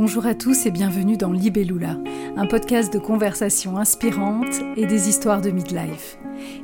[0.00, 1.96] Bonjour à tous et bienvenue dans Libellula,
[2.36, 6.18] un podcast de conversations inspirantes et des histoires de midlife.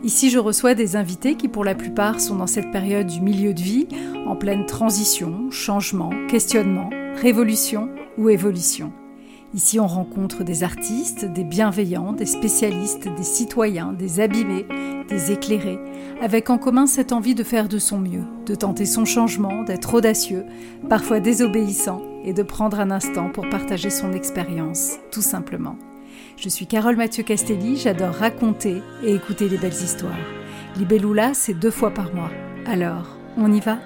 [0.04, 3.52] Ici, je reçois des invités qui, pour la plupart, sont dans cette période du milieu
[3.52, 3.88] de vie,
[4.24, 8.92] en pleine transition, changement, questionnement, révolution ou évolution.
[9.52, 14.66] Ici, on rencontre des artistes, des bienveillants, des spécialistes, des citoyens, des abîmés,
[15.08, 15.80] des éclairés,
[16.22, 19.92] avec en commun cette envie de faire de son mieux, de tenter son changement, d'être
[19.92, 20.44] audacieux,
[20.88, 25.76] parfois désobéissant, et de prendre un instant pour partager son expérience, tout simplement.
[26.36, 30.12] Je suis Carole Mathieu Castelli, j'adore raconter et écouter les belles histoires.
[30.76, 32.30] Libellula, c'est deux fois par mois.
[32.66, 33.78] Alors, on y va?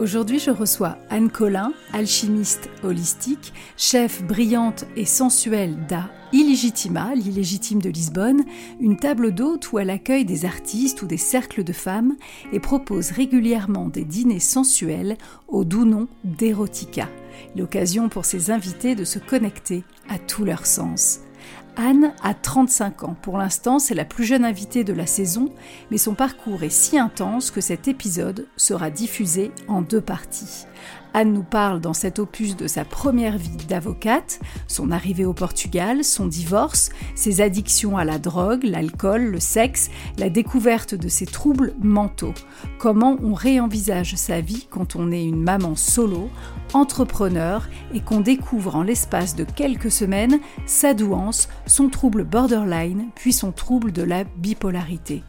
[0.00, 7.90] Aujourd'hui, je reçois Anne Collin, alchimiste holistique, chef brillante et sensuelle d'A Illegitima, l'illégitime de
[7.90, 8.44] Lisbonne,
[8.80, 12.16] une table d'hôte où elle accueille des artistes ou des cercles de femmes
[12.52, 15.16] et propose régulièrement des dîners sensuels
[15.46, 17.08] au doux nom d'Erotica,
[17.54, 21.20] l'occasion pour ses invités de se connecter à tous leurs sens.
[21.76, 23.16] Anne a 35 ans.
[23.20, 25.50] Pour l'instant, c'est la plus jeune invitée de la saison,
[25.90, 30.66] mais son parcours est si intense que cet épisode sera diffusé en deux parties.
[31.14, 36.02] Anne nous parle dans cet opus de sa première vie d'avocate, son arrivée au Portugal,
[36.02, 41.72] son divorce, ses addictions à la drogue, l'alcool, le sexe, la découverte de ses troubles
[41.80, 42.34] mentaux,
[42.78, 46.30] comment on réenvisage sa vie quand on est une maman solo,
[46.72, 53.32] entrepreneur et qu'on découvre en l'espace de quelques semaines sa douance, son trouble borderline, puis
[53.32, 55.22] son trouble de la bipolarité.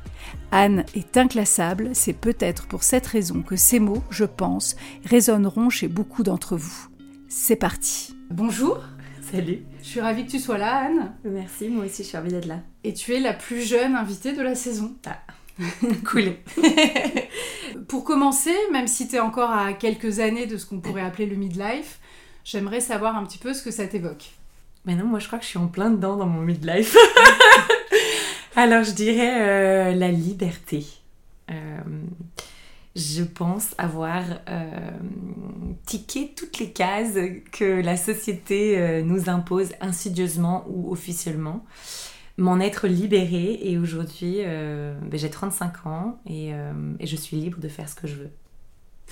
[0.52, 5.88] Anne est inclassable, c'est peut-être pour cette raison que ces mots, je pense, résonneront chez
[5.88, 6.88] beaucoup d'entre vous.
[7.28, 8.16] C'est parti.
[8.30, 8.82] Bonjour.
[9.32, 9.66] Salut.
[9.82, 11.14] Je suis ravie que tu sois là, Anne.
[11.24, 12.60] Merci, moi aussi je suis ravie d'être là.
[12.84, 14.96] Et tu es la plus jeune invitée de la saison.
[15.06, 15.20] Ah.
[16.06, 16.36] cool.
[17.88, 21.26] pour commencer, même si tu es encore à quelques années de ce qu'on pourrait appeler
[21.26, 22.00] le midlife,
[22.44, 24.32] j'aimerais savoir un petit peu ce que ça t'évoque.
[24.86, 26.96] Mais non, moi je crois que je suis en plein dedans dans mon midlife.
[28.58, 30.86] Alors, je dirais euh, la liberté.
[31.52, 31.80] Euh,
[32.96, 34.70] je pense avoir euh,
[35.86, 37.18] toutes les cases
[37.52, 41.66] que la société nous impose insidieusement ou officiellement.
[42.38, 46.52] M'en être libérée et aujourd'hui, ben, j'ai 35 ans et,
[47.00, 48.32] et je suis libre de faire ce que je veux.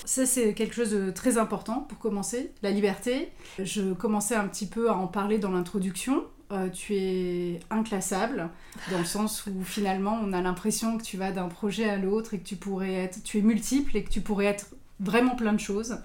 [0.06, 3.31] Ça, c'est quelque chose de très important pour commencer, la liberté.
[3.59, 6.23] Je commençais un petit peu à en parler dans l'introduction.
[6.53, 8.50] Euh, tu es inclassable,
[8.91, 12.34] dans le sens où finalement on a l'impression que tu vas d'un projet à l'autre
[12.34, 14.68] et que tu pourrais être, tu es multiple et que tu pourrais être
[15.00, 15.97] vraiment plein de choses.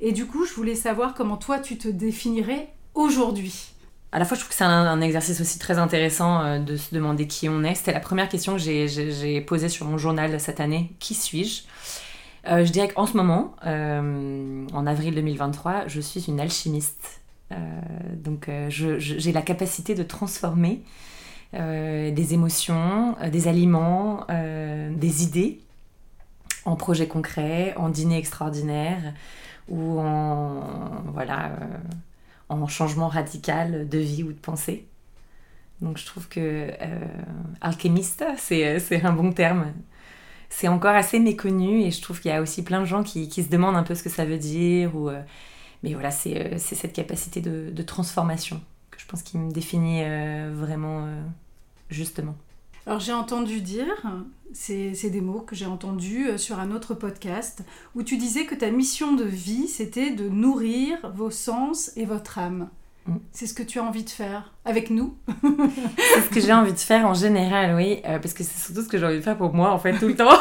[0.00, 3.72] Et du coup, je voulais savoir comment toi tu te définirais aujourd'hui.
[4.12, 6.94] À la fois, je trouve que c'est un, exercice aussi très intéressant euh, de se
[6.94, 7.74] demander qui on est.
[7.74, 10.92] C'était la première question que j'ai posée sur mon journal cette année.
[10.98, 11.62] Qui suis-je?
[12.48, 17.19] Euh, Je dirais qu'en ce moment, en avril 2023, je suis une alchimiste
[18.14, 20.82] donc euh, j'ai la capacité de transformer
[21.54, 25.60] euh, des émotions, des aliments, des idées
[26.64, 29.14] en projets concrets, en dîners extraordinaires
[29.68, 30.62] ou en,
[31.12, 31.52] voilà,
[32.48, 34.86] en changement radical de vie ou de pensée.
[35.80, 36.70] Donc je trouve que
[37.60, 39.72] alchimiste, c'est un bon terme.
[40.52, 43.28] C'est encore assez méconnu et je trouve qu'il y a aussi plein de gens qui,
[43.28, 45.08] qui, se demandent un peu ce que ça veut dire ou
[45.82, 48.60] mais voilà, c'est euh, cette capacité de, transformation
[48.90, 51.22] que je pense qui me définit euh, vraiment euh,
[51.88, 52.36] justement.
[52.86, 54.02] Alors j'ai entendu dire,
[54.52, 57.62] c'est des mots que j'ai entendus sur un autre podcast,
[57.94, 62.38] où tu disais que ta mission de vie, c'était de nourrir vos sens et votre
[62.38, 62.68] âme.
[63.10, 63.18] Mm.
[63.32, 65.16] C'est ce que tu as envie de faire avec nous?
[65.96, 68.82] C'est ce que j'ai envie de faire en général, oui, euh, parce que c'est surtout
[68.82, 70.30] ce que j'ai envie de faire pour moi, en fait, tout le temps.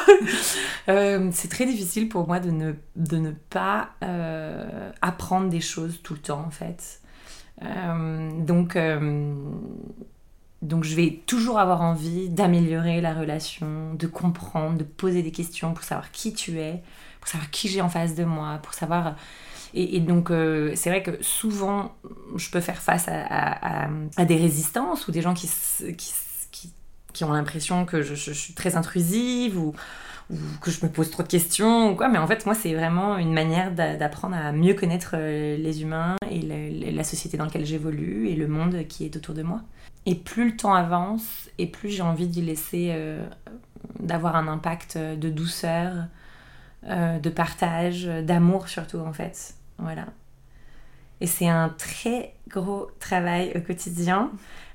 [0.87, 6.01] Euh, c'est très difficile pour moi de ne, de ne pas euh, apprendre des choses
[6.01, 7.01] tout le temps, en fait.
[8.39, 8.75] donc,
[10.63, 15.73] donc, je vais toujours avoir envie d'améliorer la relation, de comprendre, de poser des questions
[15.73, 16.81] pour savoir qui tu es,
[17.19, 19.15] pour savoir qui j'ai en face de moi, pour savoir
[19.73, 21.95] et, donc, euh, c'est vrai que souvent,
[22.35, 23.87] je peux faire face à,
[24.25, 25.49] des résistances ou des gens qui,
[26.51, 26.73] qui,
[27.13, 29.73] qui, ont l'impression que je, suis très intrusive ou,
[30.31, 32.09] ou, que je me pose trop de questions ou quoi.
[32.09, 36.15] Mais en fait, moi, c'est vraiment une manière d'apprendre à mieux connaître euh, les humains
[36.31, 36.41] et
[36.91, 39.61] la société dans laquelle j'évolue et le monde qui est autour de moi.
[40.05, 43.23] Et plus le temps avance et plus j'ai envie d'y laisser, euh,
[43.99, 46.05] d'avoir un impact de douceur,
[46.83, 49.58] de partage, d'amour surtout en fait.
[49.79, 50.07] Voilà.
[51.21, 54.31] Et c'est un très gros travail au quotidien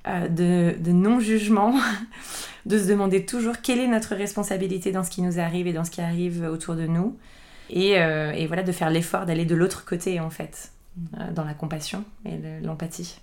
[0.06, 1.75] euh, de, de non-jugement,
[2.67, 5.85] de se demander toujours quelle est notre responsabilité dans ce qui nous arrive et dans
[5.85, 7.17] ce qui arrive autour de nous.
[7.71, 10.71] Et, et voilà, de faire l'effort d'aller de l'autre côté, en fait,
[11.33, 13.19] dans la compassion et l'empathie.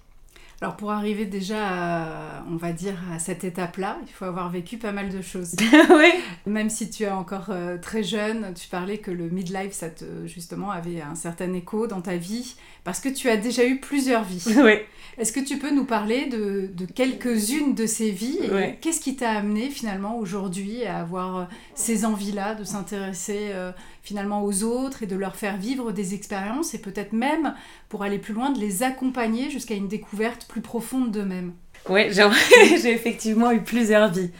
[0.63, 4.77] Alors pour arriver déjà, à, on va dire, à cette étape-là, il faut avoir vécu
[4.77, 5.55] pas mal de choses.
[5.89, 6.11] oui.
[6.45, 10.27] Même si tu es encore euh, très jeune, tu parlais que le midlife, ça te,
[10.27, 14.23] justement, avait un certain écho dans ta vie, parce que tu as déjà eu plusieurs
[14.23, 14.43] vies.
[14.63, 14.79] Oui.
[15.17, 19.31] Est-ce que tu peux nous parler de, quelques-unes de ces vies et qu'est-ce qui t'a
[19.31, 21.43] amené finalement aujourd'hui à avoir euh,
[21.75, 26.73] ces envies-là de s'intéresser euh, finalement aux autres et de leur faire vivre des expériences
[26.73, 27.55] et peut-être même
[27.89, 31.53] pour aller plus loin de les accompagner jusqu'à une découverte plus profonde d'eux-mêmes?
[31.89, 34.31] Oui, j'ai effectivement eu plusieurs vies.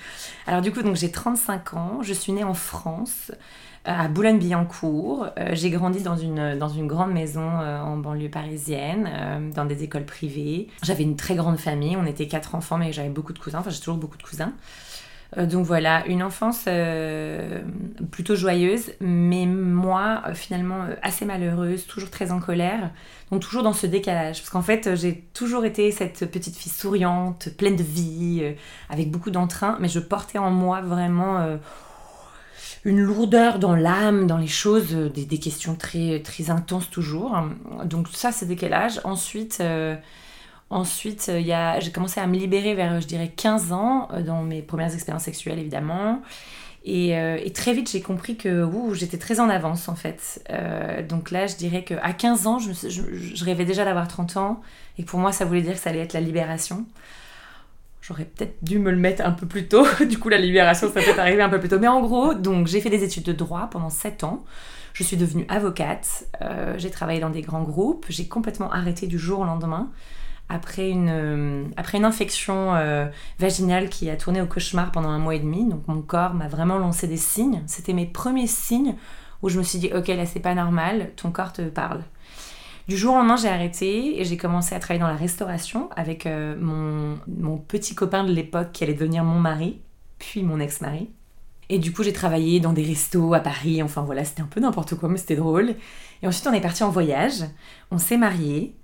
[0.47, 3.31] Alors du coup, donc j'ai 35 ans, je suis née en France
[3.85, 5.27] à Boulogne-Billancourt.
[5.37, 9.65] Euh, j'ai grandi dans une, dans une grande maison euh, en banlieue parisienne, euh, dans
[9.65, 10.67] des écoles privées.
[10.83, 13.69] J'avais une très grande famille, on était quatre enfants, mais j'avais beaucoup de cousins, enfin
[13.69, 14.53] j'ai toujours beaucoup de cousins.
[15.37, 16.67] donc voilà, une enfance
[18.11, 22.91] plutôt joyeuse, mais moi finalement assez malheureuse, toujours très en colère,
[23.31, 24.39] donc toujours dans ce décalage.
[24.39, 28.43] Parce qu'en fait j'ai toujours été cette petite fille souriante, pleine de vie,
[28.89, 31.57] avec beaucoup d'entrain, mais je portais en moi vraiment
[32.83, 37.37] une lourdeur dans l'âme, dans les choses, euh, des, questions très, très intenses toujours.
[37.85, 38.99] Donc ça, c'est décalage.
[39.03, 39.95] Ensuite, euh,
[40.69, 44.93] ensuite euh, j'ai commencé à me libérer vers, je dirais, 15 ans, dans mes premières
[44.93, 46.21] expériences sexuelles, évidemment.
[46.83, 47.13] Et,
[47.53, 50.43] très vite, j'ai compris que j'étais très en avance, en fait.
[51.07, 54.61] donc là, je dirais qu'à 15 ans, je, je rêvais déjà d'avoir 30 ans.
[54.97, 56.87] Et pour moi, ça voulait dire que ça allait être la libération.
[58.01, 59.85] J'aurais peut-être dû me le mettre un peu plus tôt.
[60.09, 61.79] du coup, la libération, ça peut arriver un peu plus tôt.
[61.79, 64.43] Mais en gros, donc j'ai fait des études de droit pendant 7 ans.
[64.93, 66.25] Je suis devenue avocate.
[66.41, 68.05] Euh, j'ai travaillé dans des grands groupes.
[68.09, 69.89] J'ai complètement arrêté du jour au lendemain.
[70.49, 73.07] Après une, euh, après une infection euh,
[73.39, 75.69] vaginale qui a tourné au cauchemar pendant un mois et demi.
[75.69, 77.61] Donc mon corps m'a vraiment lancé des signes.
[77.67, 78.95] C'était mes premiers signes
[79.41, 82.03] où je me suis dit, ok, là c'est pas normal, ton corps te parle.
[82.87, 86.25] Du jour au lendemain, j'ai arrêté et j'ai commencé à travailler dans la restauration avec
[86.25, 89.79] euh, mon, petit copain de l'époque qui allait devenir mon mari,
[90.17, 91.09] puis mon ex-mari.
[91.69, 93.81] Et du coup, j'ai travaillé dans des restos à Paris.
[93.83, 95.75] Enfin voilà, c'était un peu n'importe quoi, mais c'était drôle.
[96.21, 97.43] Et ensuite, on est parti en voyage.
[97.91, 98.75] On s'est mariés.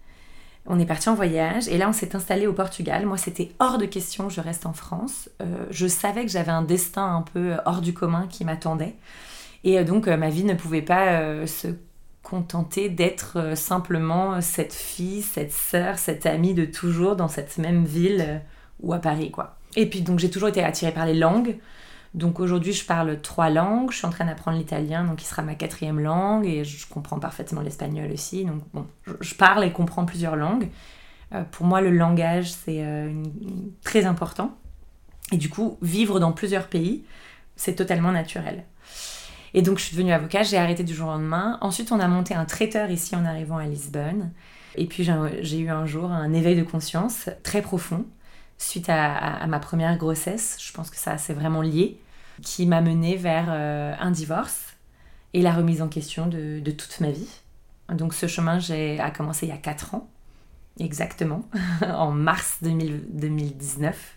[0.68, 3.06] On est parti en voyage et là on s'est installé au Portugal.
[3.06, 5.30] Moi c'était hors de question, je reste en France.
[5.42, 8.98] Euh, je savais que j'avais un destin un peu hors du commun qui m'attendait.
[9.64, 11.70] Et euh, donc ma vie ne pouvait pas se
[12.28, 17.86] contenter d'être euh, simplement cette fille, cette sœur, cette amie de toujours dans cette même
[17.86, 18.38] ville euh,
[18.82, 19.56] ou à Paris quoi.
[19.78, 21.56] Et puis donc j'ai toujours été attirée par les langues.
[22.14, 25.42] Donc aujourd'hui je parle trois langues, je suis en train d'apprendre l'italien donc qui sera
[25.42, 28.44] ma quatrième langue et je comprends parfaitement l'espagnol aussi.
[28.44, 28.86] Donc bon,
[29.22, 30.68] je parle et comprends plusieurs langues.
[31.34, 32.84] Euh, pour moi le langage c'est
[33.84, 34.58] très important.
[35.32, 37.06] Et du coup vivre dans plusieurs pays
[37.56, 38.66] c'est totalement naturel.
[39.58, 41.58] Et donc je suis devenue avocat, j'ai arrêté du jour au lendemain.
[41.62, 44.32] Ensuite, on a monté un traiteur ici en arrivant à Lisbonne.
[44.76, 45.04] Et puis
[45.42, 48.06] j'ai eu un jour un éveil de conscience très profond
[48.60, 50.60] suite à, ma première grossesse.
[50.62, 52.00] Je pense que ça c'est vraiment lié,
[52.44, 54.76] qui m'a menée vers euh, un divorce
[55.34, 57.42] et la remise en question de, toute ma vie.
[57.90, 58.60] Donc ce chemin
[59.00, 60.08] a commencé il y a 4 ans,
[60.80, 61.50] exactement,
[61.82, 64.17] en mars 2019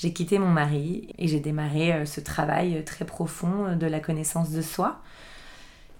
[0.00, 3.98] j'ai quitté mon mari et j'ai démarré euh, ce travail très profond euh, de la
[3.98, 5.00] connaissance de soi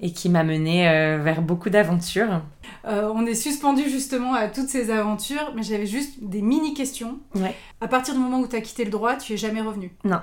[0.00, 2.43] et qui m'a mené euh, vers beaucoup d'aventures.
[2.85, 7.19] on est suspendu justement à toutes ces aventures, mais j'avais juste des mini-questions.
[7.35, 7.57] Ouais.
[7.81, 9.90] À partir du moment où tu as quitté le droit, tu es jamais revenu?
[10.05, 10.21] Non.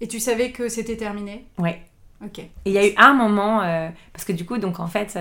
[0.00, 1.48] Et tu savais que c'était terminé?
[1.58, 1.82] Ouais.
[2.24, 2.38] Ok.
[2.38, 3.62] Et il y a eu un moment,
[4.12, 5.18] parce que du coup, donc en fait,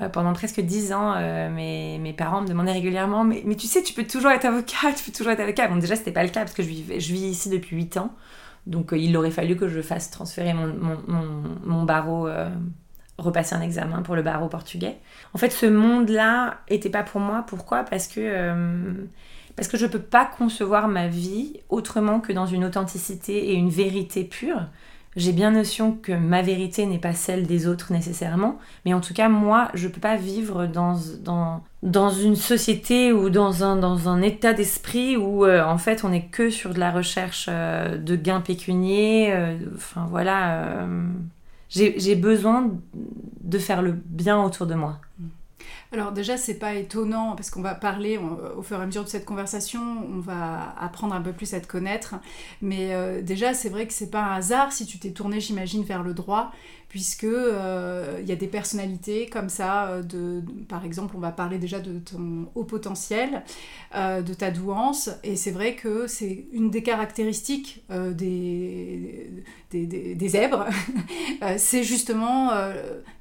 [0.00, 3.66] euh, pendant presque dix ans, euh, mes, mes, parents me demandaient régulièrement mais, mais, tu
[3.66, 5.68] sais, tu peux toujours être avocat, tu peux toujours être avocat.
[5.68, 7.96] Bon, déjà, c'était pas le cas parce que je vis, je vis ici depuis huit
[7.98, 8.10] ans.
[8.66, 10.98] Donc, euh, il aurait fallu que je fasse transférer mon, mon,
[11.62, 12.28] mon, barreau,
[13.18, 14.96] repasser un examen pour le barreau portugais.
[15.34, 17.44] En fait, ce monde-là était pas pour moi.
[17.46, 17.84] Pourquoi?
[17.84, 19.06] Parce que.
[19.56, 23.68] parce que je peux pas concevoir ma vie autrement que dans une authenticité et une
[23.68, 24.68] vérité pure.
[25.14, 29.12] J'ai bien notion que ma vérité n'est pas celle des autres nécessairement, mais en tout
[29.12, 33.76] cas, moi, je ne peux pas vivre dans, dans, dans une société ou dans un,
[33.76, 37.46] dans un état d'esprit où, euh, en fait, on n'est que sur de la recherche
[37.50, 39.34] euh, de gains pécuniers.
[39.34, 40.86] Euh, enfin, voilà.
[41.68, 42.70] j'ai besoin
[43.42, 44.98] de faire le bien autour de moi.
[45.92, 48.18] Alors déjà, c'est pas étonnant parce qu'on va parler
[48.56, 49.80] au fur et à mesure de cette conversation,
[50.10, 52.14] on va apprendre un peu plus à te connaître.
[52.62, 55.84] Mais euh, déjà, c'est vrai que c'est pas un hasard si tu t'es tourné, j'imagine,
[55.84, 56.50] vers le droit,
[56.88, 59.88] puisque euh, il y a des personnalités comme ça.
[59.88, 63.42] Euh, de, par exemple, on va parler déjà de ton haut potentiel,
[63.94, 69.44] de ta douance, et c'est vrai que c'est une des caractéristiques des,
[70.26, 70.64] zèbres,
[71.58, 72.50] c'est justement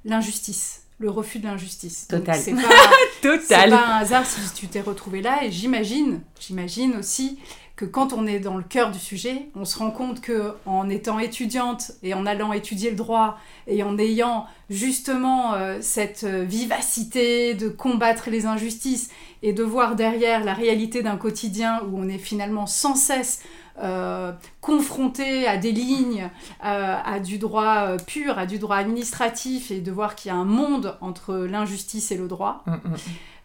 [0.06, 2.08] l'injustice le refus de l'injustice.
[2.08, 2.39] Total.
[2.39, 2.62] C'est pas,
[3.22, 3.70] Total.
[3.70, 5.43] pas un hasard si tu t'es retrouvé là.
[5.43, 7.39] Et j'imagine, j'imagine aussi
[7.75, 10.88] que quand on est dans le cœur du sujet, on se rend compte que en
[10.89, 17.55] étant étudiante et en allant étudier le droit et en ayant justement euh, cette vivacité
[17.55, 19.10] de combattre les injustices
[19.41, 23.41] et de voir derrière la réalité d'un quotidien où on est finalement sans cesse
[23.82, 26.30] euh, confronté à des lignes,
[26.64, 30.36] euh, à du droit euh, pur, à du droit administratif, et de voir qu'il y
[30.36, 32.64] a un monde entre l'injustice et le droit.
[32.68, 32.96] Mm, mm.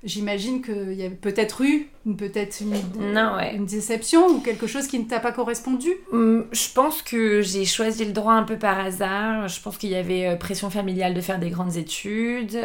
[0.04, 1.88] J'imagine qu'il y a peut-être eu
[2.18, 7.02] peut-être une, une, déception ou quelque chose qui ne t'a pas correspondu mm, Je pense
[7.02, 9.48] que j'ai choisi le droit un peu par hasard.
[9.48, 12.58] Je pense qu'il y avait pression familiale de faire des grandes études,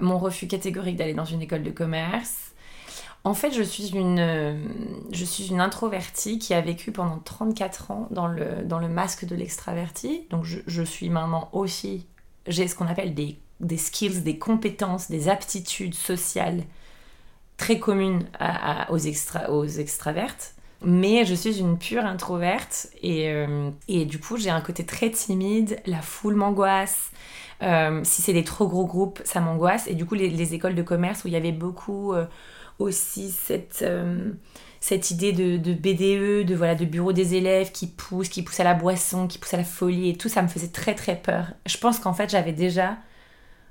[0.00, 2.47] mon refus catégorique d'aller dans une école de commerce.
[3.24, 4.54] En fait, je suis une, euh,
[5.12, 9.24] je suis une introvertie qui a vécu pendant 34 ans dans le, dans le masque
[9.24, 10.26] de l'extraverti.
[10.30, 12.06] Donc, je, suis maintenant aussi.
[12.46, 16.62] J'ai ce qu'on appelle des, des, skills, des compétences, des aptitudes sociales
[17.56, 18.24] très communes
[18.88, 20.54] aux, extra, aux extravertes.
[20.80, 25.10] Mais je suis une pure introverte et, euh, et du coup, j'ai un côté très
[25.10, 25.80] timide.
[25.86, 27.10] La foule m'angoisse.
[27.64, 29.88] Euh, si c'est des trop gros groupes, ça m'angoisse.
[29.88, 32.14] Et du coup, les, écoles de commerce où il y avait beaucoup
[32.78, 34.32] aussi cette, euh,
[34.80, 38.60] cette idée de, de, BDE, de, voilà, de bureau des élèves qui pousse, qui pousse
[38.60, 41.16] à la boisson, qui pousse à la folie et tout, ça me faisait très très
[41.16, 41.52] peur.
[41.66, 42.98] Je pense qu'en fait j'avais déjà,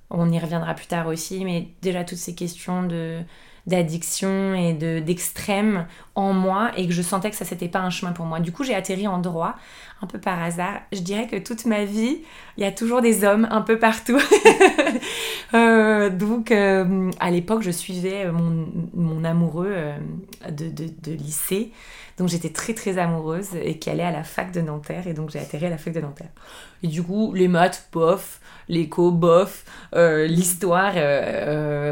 [0.10, 3.22] on y reviendra plus tard aussi, mais déjà toutes ces questions de
[3.68, 7.90] d'addiction et de d'extrême en moi et que je sentais que ça c'était pas un
[7.90, 8.40] chemin pour moi.
[8.40, 9.56] Du coup, j'ai atterri en droit
[10.02, 10.82] un peu par hasard.
[10.92, 12.20] Je dirais que toute ma vie,
[12.58, 14.20] il y a toujours des hommes un peu partout.
[15.54, 19.98] Euh, donc, euh, à l'époque, je suivais mon, mon amoureux euh,
[20.50, 21.72] de, de, de, lycée,
[22.18, 25.30] donc j'étais très très amoureuse et qui allait à la fac de Nanterre, et donc
[25.30, 26.32] j'ai atterri à la fac de Nanterre.
[26.84, 30.94] Et du coup, les maths, bof, l'éco, bof, l'histoire,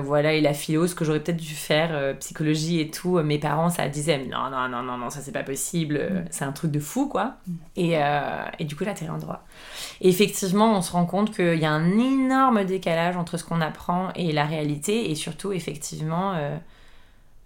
[0.01, 3.69] voilà, et la philo, ce que j'aurais peut-être dû faire, psychologie et tout, mes parents,
[3.69, 6.25] ça disait, non, non, non, non, non, ça c'est pas possible, mm.
[6.29, 7.35] c'est un truc de fou, quoi.
[7.47, 7.53] Mm.
[7.77, 7.99] Et,
[8.59, 9.45] et du coup, j'ai atterri en droit.
[10.01, 13.61] Et effectivement, on se rend compte qu'il y a un énorme décalage entre ce qu'on
[13.61, 16.57] apprend et la réalité, et surtout, effectivement, euh,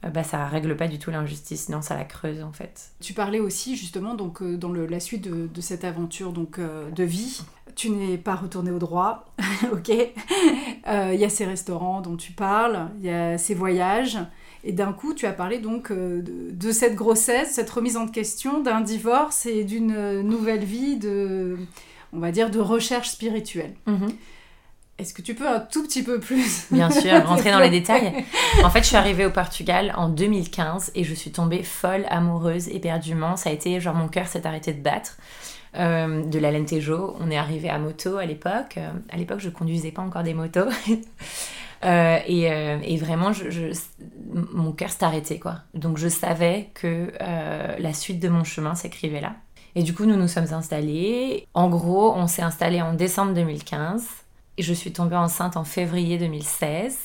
[0.05, 2.91] euh, bah, ça règle pas du tout l'injustice, non, ça la creuse en fait.
[3.01, 7.41] Tu parlais aussi justement donc euh, dans la suite de, cette aventure donc de vie.
[7.79, 9.25] Tu n'es pas retourné au droit,
[9.71, 9.89] ok?
[9.89, 14.17] Il y a ces restaurants dont tu parles, il y a ces voyages.
[14.65, 16.21] Et d'un coup, tu as parlé donc de,
[16.51, 21.57] de, cette grossesse, cette remise en question, d'un divorce et d'une nouvelle vie de,
[22.12, 23.74] on va dire, de recherche spirituelle.
[23.86, 24.09] Mhm.
[24.98, 28.25] Est-ce que tu peux un tout petit peu plus Bien sûr, rentrer dans les détails.
[28.63, 32.67] En fait, je suis arrivée au Portugal en 2015 et je suis tombée folle, amoureuse,
[32.67, 33.38] éperdument.
[33.38, 35.17] Ça a été genre mon cœur s'est arrêté de battre.
[35.75, 38.77] Euh, de la Lentejo, on est arrivé à moto à l'époque.
[38.77, 40.69] Euh, à l'époque, je conduisais pas encore des motos.
[41.85, 43.31] Euh, et, vraiment,
[44.51, 45.59] mon cœur s'est arrêté quoi.
[45.73, 49.38] Donc je savais que la suite de mon chemin s'écrivait là.
[49.75, 51.47] Et du coup, nous nous sommes installés.
[51.53, 54.05] En gros, on s'est installé en décembre 2015
[54.57, 56.97] et je suis tombée enceinte en février 2016.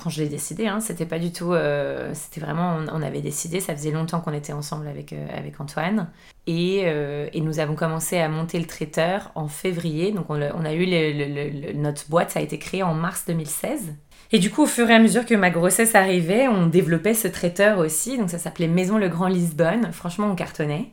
[0.00, 1.52] Quand je l'ai décidé, hein, c'était pas du tout.
[1.52, 2.78] Euh, c'était vraiment.
[2.92, 6.08] On, avait décidé, ça faisait longtemps qu'on était ensemble avec, euh, avec Antoine.
[6.46, 10.12] Et, euh, et, nous avons commencé à monter le traiteur en février.
[10.12, 13.94] Donc on, a eu notre boîte, ça a été créé en mars 2016.
[14.30, 17.26] Et du coup, au fur et à mesure que ma grossesse arrivait, on développait ce
[17.26, 18.18] traiteur aussi.
[18.18, 19.90] Donc ça s'appelait Maison Le Grand Lisbonne.
[19.92, 20.92] Franchement, on cartonnait.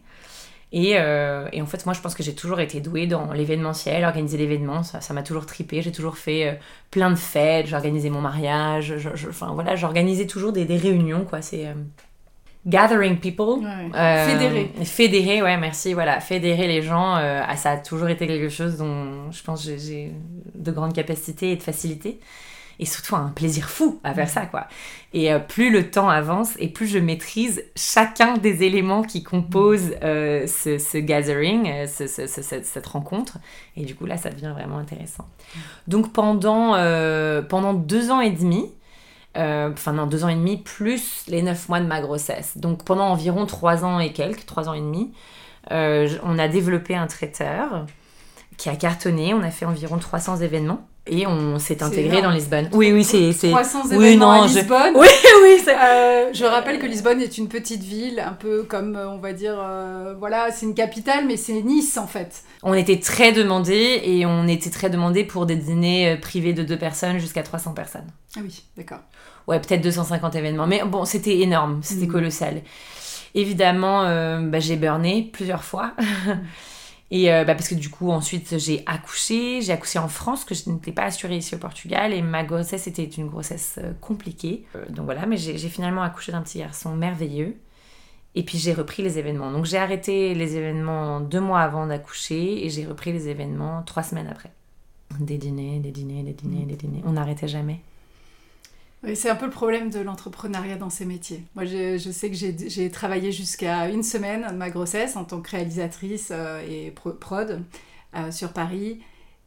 [0.76, 4.38] Euh, et, en fait, moi, je pense que j'ai toujours été douée dans l'événementiel, organiser
[4.38, 5.82] l'événement, ça m'a toujours tripé.
[5.82, 6.54] J'ai toujours fait euh,
[6.92, 8.94] plein de fêtes, j'ai organisé mon mariage,
[9.30, 11.42] enfin voilà, j'organisais toujours des, réunions, quoi.
[11.42, 11.74] C'est euh,
[12.66, 13.66] gathering people.
[13.94, 14.72] fédérer.
[14.84, 16.20] Fédérer, ouais, merci, voilà.
[16.20, 17.16] Fédérer les gens,
[17.56, 20.12] ça a toujours été quelque chose dont je pense j'ai
[20.56, 22.20] de grandes capacités et de facilité
[22.80, 24.68] et surtout un plaisir fou à faire ça quoi.
[25.14, 29.94] Et euh, plus le temps avance et plus je maîtrise chacun des éléments qui composent
[30.04, 33.38] euh, ce, gathering, euh, cette, rencontre.
[33.78, 35.28] Et du coup là ça devient vraiment intéressant.
[35.88, 36.74] Donc pendant,
[37.48, 38.72] pendant deux ans et demi,
[39.36, 42.58] enfin non deux ans et demi plus les neuf mois de ma grossesse.
[42.58, 45.14] Donc pendant environ trois ans et quelques, trois ans et demi,
[45.72, 47.86] on a développé un traiteur
[48.58, 49.34] qui a cartonné.
[49.34, 52.68] On a fait environ 300 événements Et on s'est intégré dans Lisbonne.
[52.74, 53.32] Oui, oui, c'est.
[53.32, 54.94] c'est- 300 Oui, événements non, à je- Lisbonne.
[54.96, 55.08] Oui,
[55.44, 55.76] oui, c'est.
[55.78, 59.32] Euh, je rappelle que Lisbonne est une petite ville, un peu comme euh, on va
[59.34, 62.44] dire, euh, voilà, c'est une capitale, mais c'est Nice en fait.
[62.64, 66.64] On était très demandés et on était très demandés pour des dîners euh, privés de
[66.64, 68.08] deux personnes jusqu'à 300 personnes.
[68.36, 69.02] Ah oui, d'accord.
[69.48, 70.66] Ouais, peut-être 250 événements.
[70.66, 72.12] Mais bon, c'était énorme, c'était Mhm.
[72.12, 72.62] colossal.
[73.36, 75.92] Évidemment, euh, bah, j'ai burné plusieurs fois.
[77.12, 79.62] Et euh, bah, parce que du coup, ensuite, j'ai accouché.
[79.62, 82.14] J'ai accouché en France, que je n'étais pas assurée ici au Portugal.
[82.14, 84.66] Et ma grossesse était une grossesse euh, compliquée.
[84.76, 87.56] Euh, donc voilà, mais j'ai j'ai finalement accouché d'un petit garçon merveilleux.
[88.38, 89.52] Et puis j'ai repris les événements.
[89.52, 94.04] Donc j'ai arrêté les événements deux mois avant d'accoucher et j'ai repris les événements trois
[94.04, 94.52] semaines après.
[95.20, 97.02] Des dîners, des dîners, des dîners, des dîners.
[97.06, 97.80] On n'arrêtait jamais.
[99.14, 101.44] C'est un peu le problème de l'entrepreneuriat dans ces métiers.
[101.56, 105.52] Moi, je, sais que j'ai travaillé jusqu'à une semaine de ma grossesse en tant que
[105.52, 107.62] réalisatrice euh, et pro- prod
[108.16, 109.02] euh, sur Paris.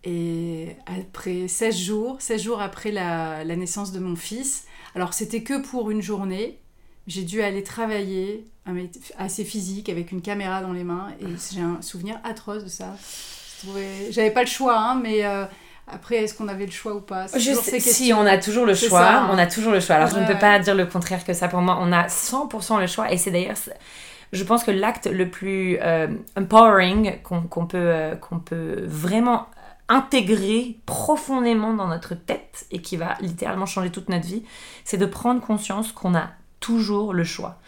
[0.05, 5.61] Et après 16 jours, 16 jours après la, naissance de mon fils, alors c'était que
[5.61, 6.61] pour une journée,
[7.07, 8.45] j'ai dû aller travailler
[9.17, 12.97] assez physique avec une caméra dans les mains et j'ai un souvenir atroce de ça.
[14.11, 15.47] J'avais pas le choix, hein, mais euh,
[15.93, 17.27] après, est-ce qu'on avait le choix ou pas?
[17.35, 19.01] Je sais, si, on a toujours le choix.
[19.01, 19.29] ça, hein.
[19.33, 19.97] On a toujours le choix.
[19.97, 20.39] Alors, je ne peux ouais.
[20.39, 21.79] pas dire le contraire que ça pour moi.
[21.81, 23.13] On a 100% le choix.
[23.13, 23.57] Et c'est d'ailleurs,
[24.33, 29.47] je pense que l'acte le plus euh, empowering qu'on qu'on peut, euh, qu'on peut vraiment
[29.89, 34.45] intégrer profondément dans notre tête et qui va littéralement changer toute notre vie,
[34.85, 36.29] c'est de prendre conscience qu'on a
[36.61, 37.59] toujours le choix.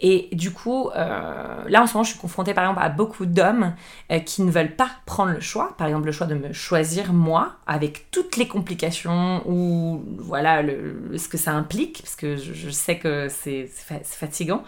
[0.00, 3.26] Et du coup, euh, là en ce moment, je suis confrontée par exemple à beaucoup
[3.26, 3.74] d'hommes
[4.10, 7.12] euh, qui ne veulent pas prendre le choix, par exemple le choix de me choisir
[7.12, 12.52] moi, avec toutes les complications ou voilà le- ce que ça implique, parce que je,
[12.52, 13.68] je sais que c'est
[14.02, 14.64] fatigant.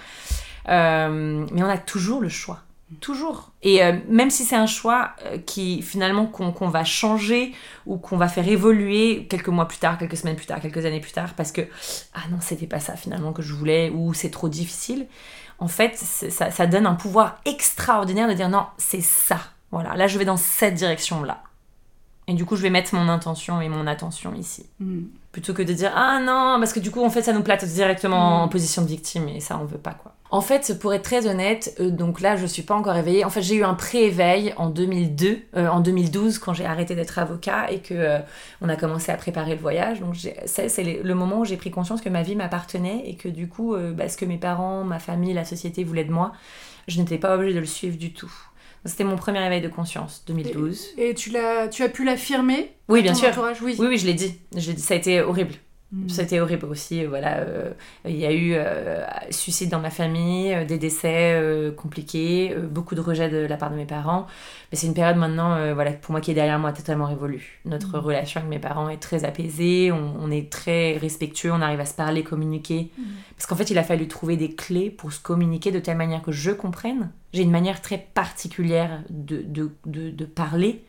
[0.68, 2.60] Euh, mais on a toujours le choix.
[3.00, 3.50] Toujours.
[3.62, 7.52] Et euh, même si c'est un choix euh, qui finalement qu'on va changer
[7.84, 11.00] ou qu'on va faire évoluer quelques mois plus tard, quelques semaines plus tard, quelques années
[11.00, 11.62] plus tard, parce que
[12.14, 15.08] ah non, c'était pas ça finalement que je voulais ou c'est trop difficile,
[15.58, 19.40] en fait, ça, donne un pouvoir extraordinaire de dire non, c'est ça.
[19.72, 21.42] Voilà, là je vais dans cette direction-là.
[22.28, 24.66] Et du coup, je vais mettre mon intention et mon attention ici.
[24.78, 25.06] Hmm.
[25.36, 27.62] Plutôt que de dire ah non, parce que du coup, en fait, ça nous plate
[27.66, 28.42] directement Mm.
[28.44, 30.14] en position de victime et ça, on veut pas quoi.
[30.30, 33.22] En fait, pour être très honnête, euh, donc là, je suis pas encore éveillée.
[33.22, 37.18] En fait, j'ai eu un pré-éveil en 2002, euh, en 2012, quand j'ai arrêté d'être
[37.18, 38.18] avocat et que euh,
[38.62, 40.00] on a commencé à préparer le voyage.
[40.00, 40.14] Donc,
[40.46, 43.76] c'est le moment où j'ai pris conscience que ma vie m'appartenait et que du coup,
[43.94, 46.32] bah, ce que mes parents, ma famille, la société voulaient de moi,
[46.88, 48.32] je n'étais pas obligée de le suivre du tout.
[48.86, 50.94] C'était mon premier éveil de conscience, 2012.
[50.98, 53.28] Et tu, l'as, tu as pu l'affirmer Oui, bien sûr.
[53.28, 53.60] entourage?
[53.62, 53.76] Oui.
[53.78, 54.34] Oui, oui, je l'ai dit.
[54.56, 54.82] Je l'ai dit.
[54.82, 55.54] Ça a été horrible.
[55.92, 57.04] A été horrible aussi.
[57.04, 57.72] Voilà, euh,
[58.04, 61.40] il y a eu euh, suicide dans ma famille, euh, des décès
[61.76, 64.26] compliqués, beaucoup de rejets de la part de mes parents.
[64.70, 67.60] Mais c'est une période maintenant, voilà, pour moi qui est derrière moi, totalement révolue.
[67.64, 68.04] Notre Mhm.
[68.04, 71.86] relation avec mes parents est très apaisée, on, on est très respectueux, on arrive à
[71.86, 72.90] se parler, communiquer.
[72.98, 73.04] Mhm.
[73.36, 76.22] Parce qu'en fait, il a fallu trouver des clés pour se communiquer de telle manière
[76.22, 77.10] que je comprenne.
[77.32, 80.84] J'ai une manière très particulière de, de, de, de parler.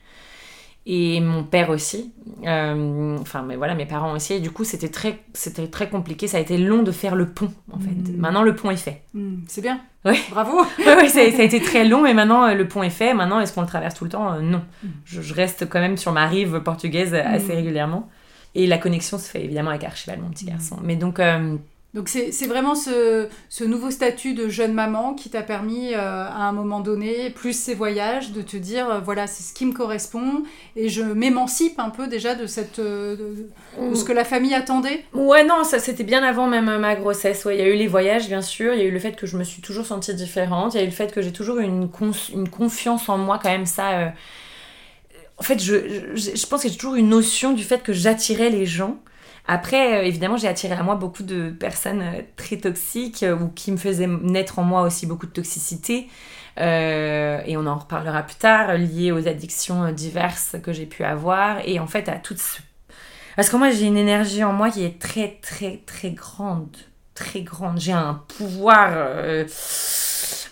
[0.90, 2.14] Et mon père aussi.
[2.46, 4.36] Euh, enfin, mais voilà, mes parents aussi.
[4.36, 6.28] Et du coup, c'était très, c'était très compliqué.
[6.28, 7.90] Ça a été long de faire le pont, en fait.
[7.90, 8.16] Mhm.
[8.18, 9.02] Maintenant, le pont est fait.
[9.14, 9.82] Hmm, C'est bien.
[10.06, 10.18] Ouais.
[10.32, 10.62] Bravo.
[10.80, 13.14] Ouais, ouais, ça, ça a été très long, mais maintenant, euh, le pont est fait.
[13.14, 14.32] Maintenant, est-ce qu'on le traverse tout le temps?
[14.32, 14.62] Euh, Non.
[14.82, 14.92] Mhm.
[15.04, 18.08] Je, je reste quand même sur ma rive portugaise assez régulièrement.
[18.56, 20.78] Et la connexion se fait évidemment avec Archibald, mon petit garçon.
[20.84, 21.58] Mais donc, euh,
[21.94, 26.44] Donc c'est, vraiment ce, ce nouveau statut de jeune maman qui t'a permis euh, à
[26.44, 29.72] un moment donné, plus ces voyages, de te dire euh, voilà c'est ce qui me
[29.72, 30.44] correspond
[30.76, 33.16] et je m'émancipe un peu déjà de, cette, euh,
[33.80, 35.06] de, ce que la famille attendait.
[35.14, 37.46] Ouais, non, ça c'était bien avant même ma grossesse.
[37.46, 38.74] Ouais, il y a eu les voyages, bien sûr.
[38.74, 40.74] Il y a eu le fait que je me suis toujours sentie différente.
[40.74, 41.90] Il y a eu le fait que j'ai toujours une,
[42.34, 44.14] une confiance en moi, quand même, ça.
[45.40, 48.50] En fait, je, je, je pense que j'ai toujours une notion du fait que j'attirais
[48.50, 49.00] les gens.
[49.48, 53.48] Après, euh, évidemment, j'ai attiré à moi beaucoup de personnes euh, très toxiques euh, ou
[53.48, 56.10] qui me faisaient naître en moi aussi beaucoup de toxicité.
[56.60, 61.60] Et on en reparlera plus tard, liées aux addictions diverses que j'ai pu avoir.
[61.66, 62.60] Et en fait, à toutes ce
[63.36, 66.76] parce que moi, j'ai une énergie en moi qui est très, très, très grande.
[67.14, 67.80] Très grande.
[67.80, 68.90] J'ai un pouvoir.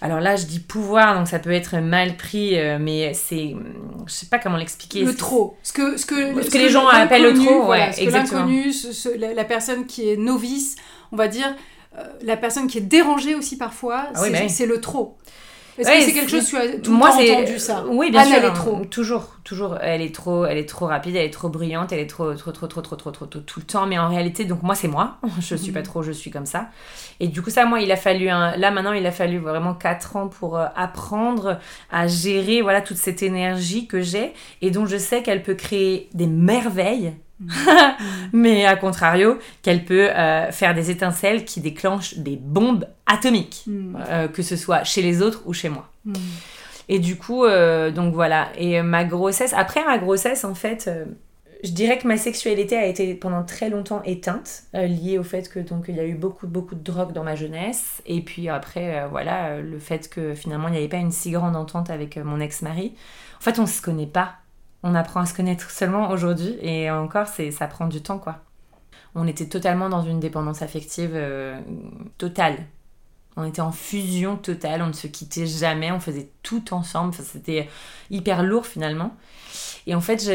[0.05, 3.55] Alors là, je dis pouvoir, donc ça peut être mal pris, euh, mais c'est.
[4.05, 5.03] Je sais pas comment l'expliquer.
[5.03, 5.57] Le trop.
[5.63, 8.41] Ce que, ce que, Ce que les gens appellent le trop, voilà, ouais, ce exactement.
[8.41, 8.71] l'inconnu,
[9.17, 10.75] la, la personne qui est novice,
[11.11, 11.53] on va dire,
[11.97, 14.49] euh, la personne qui est dérangée aussi parfois, Ah c'est, bah oui.
[14.49, 15.17] c'est le trop.
[15.77, 18.35] Est-ce que c'est quelque chose que tu as moi, entendu ça Oui, bien Anne, sûr.
[18.37, 18.53] Elle est hein.
[18.53, 18.85] trop.
[18.85, 19.77] Toujours, toujours.
[19.81, 22.51] Elle est trop, elle est trop rapide, elle est trop brillante, elle est trop, trop,
[22.51, 23.85] trop, trop, trop, trop, trop, trop tout le temps.
[23.85, 25.17] Mais en réalité, donc moi, c'est moi.
[25.39, 25.85] Je suis pas mhm.
[25.85, 26.69] trop, je suis comme ça.
[27.19, 29.73] Et du coup, ça, moi, il a fallu un, là maintenant, il a fallu vraiment
[29.73, 31.59] 4 ans pour euh, apprendre
[31.91, 36.09] à gérer voilà toute cette énergie que j'ai et dont je sais qu'elle peut créer
[36.13, 37.13] des merveilles
[38.33, 43.97] mais à contrario, qu'elle peut euh, faire des étincelles qui déclenchent des bombes atomiques, mm.
[44.09, 45.89] euh, que ce soit chez les autres ou chez moi.
[46.05, 46.13] Mm.
[46.87, 48.49] Et du coup, euh, donc voilà.
[48.57, 50.89] Et ma grossesse, après ma grossesse, en fait,
[51.63, 55.59] je dirais que ma sexualité a été pendant très longtemps éteinte, liée au fait que
[55.59, 59.07] donc il y a eu beaucoup beaucoup de drogue dans ma jeunesse, et puis après
[59.09, 62.39] voilà le fait que finalement il n'y avait pas une si grande entente avec mon
[62.39, 62.93] ex-mari.
[63.39, 64.35] En fait, on se connaît pas
[64.85, 68.37] on apprend à se connaître seulement aujourd'hui et encore c'est ça prend du temps quoi.
[69.15, 71.59] On était totalement dans une dépendance affective euh,
[72.17, 72.57] totale.
[73.37, 77.67] On était en fusion totale, on ne se quittait jamais, on faisait tout ensemble, c'était
[78.09, 79.13] hyper lourd finalement.
[79.87, 80.29] Et en fait,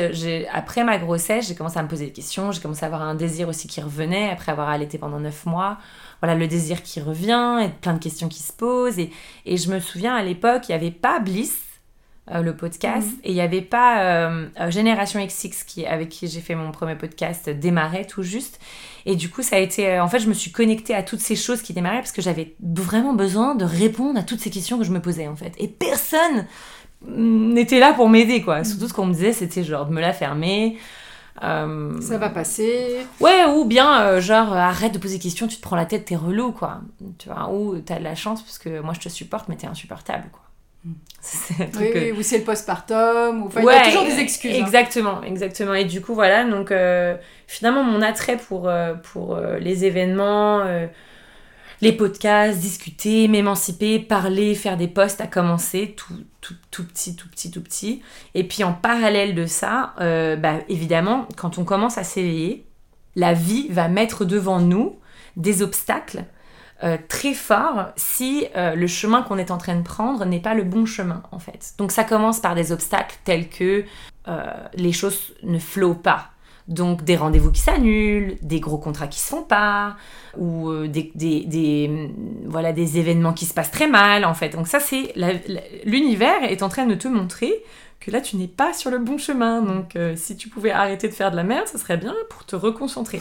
[0.52, 3.14] après ma grossesse, j'ai commencé à me poser des questions, j'ai commencé à avoir un
[3.14, 5.78] désir aussi qui revenait après avoir allaité pendant neuf mois.
[6.20, 8.98] Voilà, le désir qui revient, et plein de questions qui se posent.
[8.98, 9.10] Et,
[9.46, 11.69] et je me souviens à l'époque, il n'y avait pas Bliss,
[12.32, 13.08] euh, le podcast.
[13.08, 13.18] Mhm.
[13.24, 16.70] Et il n'y avait pas euh, euh, Génération XX qui, avec qui j'ai fait mon
[16.70, 18.60] premier podcast démarrait tout juste.
[19.04, 19.98] Et du coup, ça a été.
[19.98, 22.54] en fait, je me suis connectée à toutes ces choses qui démarraient parce que j'avais
[22.60, 25.54] vraiment besoin de répondre à toutes ces questions que je me posais en fait.
[25.58, 26.46] Et personne
[27.04, 28.58] n'était là pour m'aider quoi.
[28.58, 28.64] Mhm.
[28.64, 30.78] Surtout ce qu'on me disait, c'était genre de me la fermer.
[31.40, 32.98] Ça va passer.
[33.18, 36.16] Ouais, ou bien genre arrête de poser des questions, tu te prends la tête, t'es
[36.16, 36.82] relou quoi.
[37.18, 39.66] Tu vois, ou t'as de la chance parce que moi je te supporte, mais t'es
[39.66, 40.49] insupportable quoi.
[41.78, 44.54] oui, ou c'est le postpartum, ou enfin, il y a toujours des excuses.
[44.54, 44.64] Hein.
[44.64, 45.74] Exactement, exactement.
[45.74, 47.16] Et du coup, voilà, donc euh,
[47.46, 50.64] finalement, mon attrait pour, euh, pour euh, les événements,
[51.82, 57.28] les podcasts, discuter, m'émanciper, parler, faire des posts a commencé tout, tout, tout, petit, tout
[57.28, 58.02] petit, tout petit.
[58.34, 62.66] Et puis en parallèle de ça, bah, évidemment, quand on commence à s'éveiller,
[63.16, 64.98] la vie va mettre devant nous
[65.36, 66.24] des obstacles
[66.82, 70.54] euh, très fort si euh, le chemin qu'on est en train de prendre n'est pas
[70.54, 71.74] le bon chemin en fait.
[71.76, 73.84] Donc ça commence par des obstacles tels que
[74.28, 76.30] euh, les choses ne flowent pas.
[76.68, 79.96] Donc des rendez-vous qui s'annulent, des gros contrats qui se font pas,
[80.38, 82.10] ou des, des,
[82.46, 84.50] voilà, des événements qui se passent très mal en fait.
[84.50, 85.12] Donc ça c'est
[85.84, 87.52] l'univers est en train de te montrer
[87.98, 89.62] que là tu n'es pas sur le bon chemin.
[89.62, 92.54] Donc si tu pouvais arrêter de faire de la merde, ça serait bien pour te
[92.54, 93.20] reconcentrer.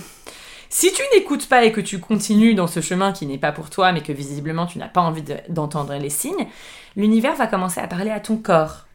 [0.70, 3.72] Si tu n'écoutes pas et que tu continues dans ce chemin qui n'est pas pour
[3.72, 6.48] toi, mais que visiblement tu n'as pas envie d'entendre les signes,
[6.96, 8.86] l'univers va commencer à parler à ton corps.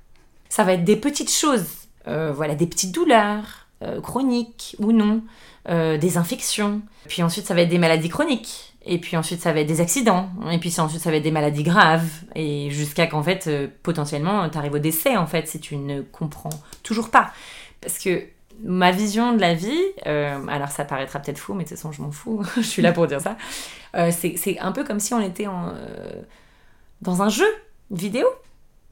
[0.48, 1.66] Ça va être des petites choses,
[2.06, 5.22] euh, voilà, des petites douleurs, euh, chroniques ou non,
[5.68, 6.80] euh, des infections.
[7.08, 8.76] Puis ensuite, ça va être des maladies chroniques.
[8.86, 10.28] Et puis ensuite, ça va être des accidents.
[10.52, 12.08] Et puis ensuite, ça va être des maladies graves.
[12.36, 13.50] Et jusqu'à qu'en fait,
[13.82, 16.50] potentiellement, tu arrives au décès, en fait, si tu ne comprends
[16.84, 17.32] toujours pas.
[17.80, 18.22] Parce que
[18.62, 21.92] ma vision de la vie, euh, alors ça paraîtra peut-être fou, mais de toute façon
[21.92, 23.36] je m'en fous, je suis là pour dire ça,
[23.96, 26.22] euh, c'est un peu comme si on était en, euh,
[27.02, 27.48] dans un jeu
[27.90, 28.26] vidéo.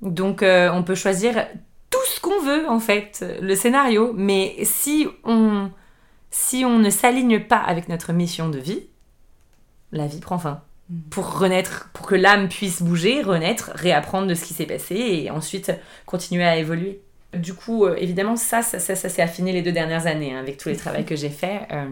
[0.01, 1.47] Donc on peut choisir
[1.91, 5.71] tout ce qu'on veut en fait, le scénario, mais si on,
[6.31, 8.89] si on ne s'aligne pas avec notre mission de vie,
[9.93, 10.63] la vie prend fin.
[10.91, 11.01] Mm.
[11.11, 15.31] Pour renaître, pour que l'âme puisse bouger, renaître, réapprendre de ce qui s'est passé et
[15.31, 15.73] ensuite
[16.05, 17.01] continuer à évoluer.
[17.35, 20.59] Du coup, euh, évidemment, ça, ça, ça, s'est affiné les deux dernières années hein, avec
[20.59, 21.87] tous les travaux que j'ai faits, euh,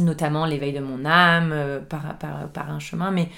[0.00, 3.10] notamment l'éveil de mon âme euh, par, par, par, un chemin.
[3.10, 3.28] Mais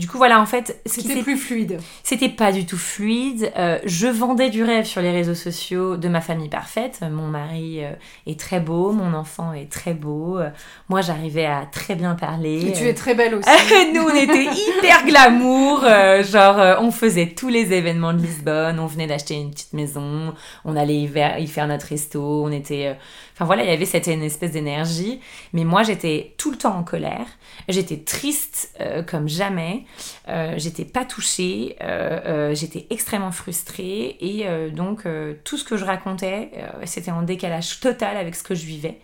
[0.00, 0.80] du coup, voilà, en fait.
[0.86, 1.78] C'était plus fluide.
[2.02, 3.52] C'était pas du tout fluide.
[3.56, 7.00] Euh, je vendais du rêve sur les réseaux sociaux de ma famille parfaite.
[7.02, 7.92] Mon mari euh,
[8.26, 10.38] est très beau, mon enfant est très beau.
[10.38, 10.48] Euh,
[10.88, 12.68] moi, j'arrivais à très bien parler.
[12.68, 13.50] Et tu es très belle aussi.
[13.94, 15.84] Nous, on était hyper glamour.
[16.22, 18.80] genre, on faisait tous les événements de Lisbonne.
[18.80, 20.32] On venait d'acheter une petite maison.
[20.64, 22.42] On allait y faire notre resto.
[22.42, 22.96] On était.
[23.34, 25.20] Enfin voilà, il y avait cette une espèce d'énergie.
[25.52, 27.26] Mais moi, j'étais tout le temps en colère.
[27.68, 29.84] J'étais triste comme jamais.
[30.28, 35.04] Euh, j'étais pas touchée, euh, euh, j'étais extrêmement frustrée et donc
[35.44, 36.50] tout ce que je racontais,
[36.84, 39.00] c'était en décalage total avec ce que je vivais.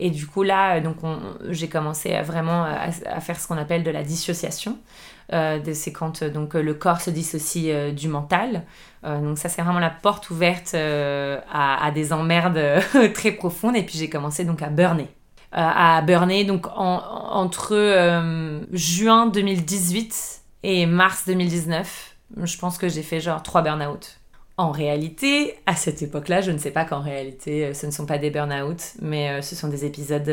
[0.00, 0.96] Et du coup là, donc
[1.48, 4.78] j'ai commencé à vraiment à, faire ce qu'on appelle de la dissociation.
[5.30, 8.64] c'est quand donc le corps se dissocie du mental.
[9.02, 12.60] donc ça c'est vraiment la porte ouverte à, des emmerdes
[13.14, 13.76] très profondes.
[13.76, 15.08] Et puis j'ai commencé donc à burner.
[15.54, 22.16] Euh, à burner donc entre euh, juin 2018 et mars 2019.
[22.42, 24.20] Je pense que j'ai fait genre trois burn-out.
[24.58, 28.04] En réalité, à cette époque-là, je ne sais pas qu'en réalité, euh, ce ne sont
[28.04, 30.30] pas des burn-out, mais ce sont des épisodes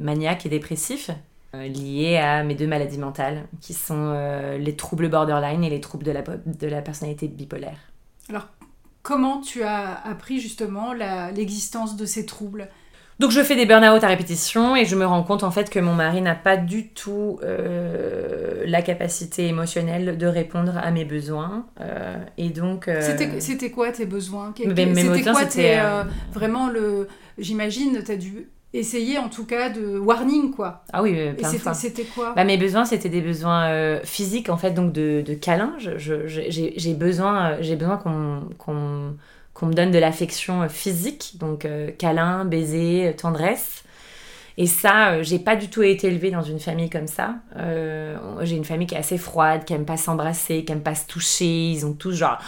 [0.00, 1.10] maniaques et dépressifs
[1.54, 6.10] liés à mes deux maladies mentales, qui sont les troubles borderline et les troubles de
[6.10, 7.76] la, de la personnalité bipolaire.
[8.30, 8.48] Alors,
[9.02, 12.68] comment tu as appris justement l'existence de ces troubles?
[13.22, 15.78] Donc je fais des burn-out à répétition et je me rends compte en fait que
[15.78, 21.66] mon mari n'a pas du tout euh, la capacité émotionnelle de répondre à mes besoins.
[21.80, 22.88] Euh, et donc...
[22.88, 23.00] Euh,
[23.38, 24.52] c'était quoi tes besoins?
[24.56, 25.78] C'était quoi c'était
[26.32, 27.06] vraiment le...
[27.38, 30.82] J'imagine, tu as dû essayé en tout cas de warning quoi.
[30.92, 32.32] Ah oui, plein Et c'était quoi?
[32.34, 35.74] Bah, mes besoins, c'était des besoins euh, physiques, en fait, donc de, de câlins.
[35.78, 39.14] J'ai besoin, besoin qu'on qu'on
[39.62, 43.84] qu'on me donne de l'affection euh, physique, donc euh, câlin, baiser, euh, tendresse.
[44.58, 47.36] Et ça, j'ai pas du tout été élevée dans une famille comme ça.
[48.42, 51.06] J'ai une famille qui est assez froide, qui aime pas s'embrasser, qui aime pas se
[51.06, 51.70] toucher.
[51.70, 52.38] Ils ont tous genre.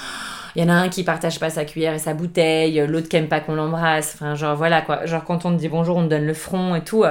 [0.54, 3.16] Il y en a un qui partage pas sa cuillère et sa bouteille, l'autre qui
[3.16, 4.16] aime pas qu'on l'embrasse.
[4.16, 5.06] Enfin, genre voilà quoi.
[5.06, 7.04] Genre quand on te dit bonjour, on te donne le front et tout.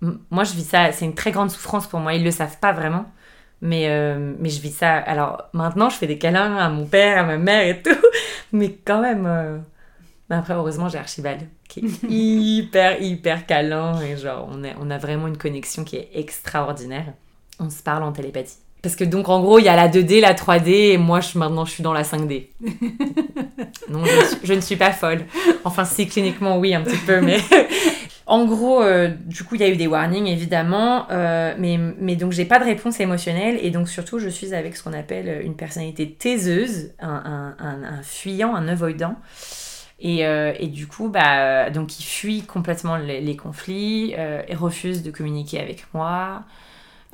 [0.00, 2.14] Moi, je vis ça, c'est une très grande souffrance pour moi.
[2.14, 3.04] Ils le savent pas vraiment.
[3.62, 4.96] Mais, euh, mais je vis ça.
[4.96, 7.90] Alors maintenant, je fais des câlins à mon père, à ma mère et tout.
[8.52, 9.24] Mais quand même.
[9.26, 9.56] euh,
[10.28, 13.98] mais après, heureusement, j'ai Archibald qui est hyper, hyper câlin.
[14.02, 17.14] Et genre, on a, on a vraiment une connexion qui est extraordinaire.
[17.60, 18.56] On se parle en télépathie.
[18.82, 21.38] Parce que donc, en gros, il y a la 2D, la 3D, et moi, je,
[21.38, 22.48] maintenant, je suis dans la 5D.
[23.88, 25.24] non, je, je ne suis pas folle.
[25.64, 27.38] Enfin, si, cliniquement, oui, un petit peu, mais...
[28.32, 32.16] En gros, euh, du coup, il y a eu des warnings, évidemment, euh, mais, mais
[32.16, 35.42] donc j'ai pas de réponse émotionnelle, et donc surtout, je suis avec ce qu'on appelle
[35.44, 39.16] une personnalité taiseuse, un, un, un- un fuyant, un avoidant.
[40.00, 44.54] Et, euh, et du coup, bah, donc il fuit complètement les, les conflits, euh, et
[44.54, 46.42] refuse de communiquer avec moi.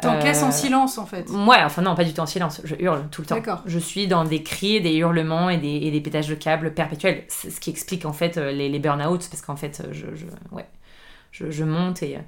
[0.00, 1.28] T'encaisses Euh, en silence en fait.
[1.30, 3.34] Ouais, enfin non, pas du tout en silence, je hurle tout le temps.
[3.34, 3.62] D'accord.
[3.66, 7.24] Je suis dans des cris, des hurlements et des, et des pétages de câbles perpétuels.
[7.28, 10.26] Ce qui explique en fait euh, les, les burn-out, parce qu'en fait, euh, je, je,
[10.52, 10.66] ouais,
[11.32, 12.20] je, monte et, euh,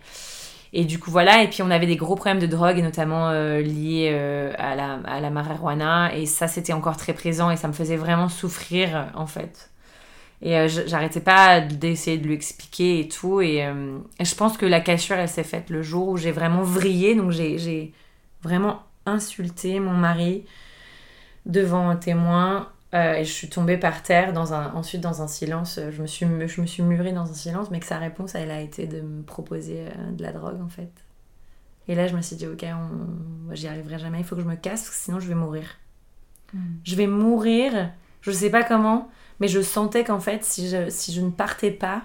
[0.72, 1.42] et du coup voilà.
[1.42, 4.74] Et puis on avait des gros problèmes de drogue, et notamment euh, liés euh, à,
[4.74, 8.28] la, à la marijuana, et ça c'était encore très présent et ça me faisait vraiment
[8.28, 9.70] souffrir en fait.
[10.42, 13.42] Et j'arrêtais pas d'essayer de lui expliquer et tout.
[13.42, 16.62] Et, et je pense que la cassure, elle s'est faite le jour où j'ai vraiment
[16.62, 17.14] vrillé.
[17.14, 17.92] Donc j'ai
[18.42, 20.46] vraiment insulté mon mari
[21.44, 22.70] devant un témoin.
[22.94, 25.78] Euh, et je suis tombée par terre, dans un, ensuite dans un silence.
[25.78, 28.34] euh, Je me, suis, je me suis murée dans un silence, mais que sa réponse,
[28.34, 30.90] elle a été de me proposer euh, de la drogue en fait.
[31.88, 33.54] Et là, je me suis dit, ok, on...
[33.54, 35.64] j'y arriverai jamais, il faut que je me casse, parce que sinon je vais mourir.
[36.84, 41.12] Je vais mourir, je sais pas comment, mais je sentais qu'en fait, si je, si
[41.12, 42.02] je ne partais pas,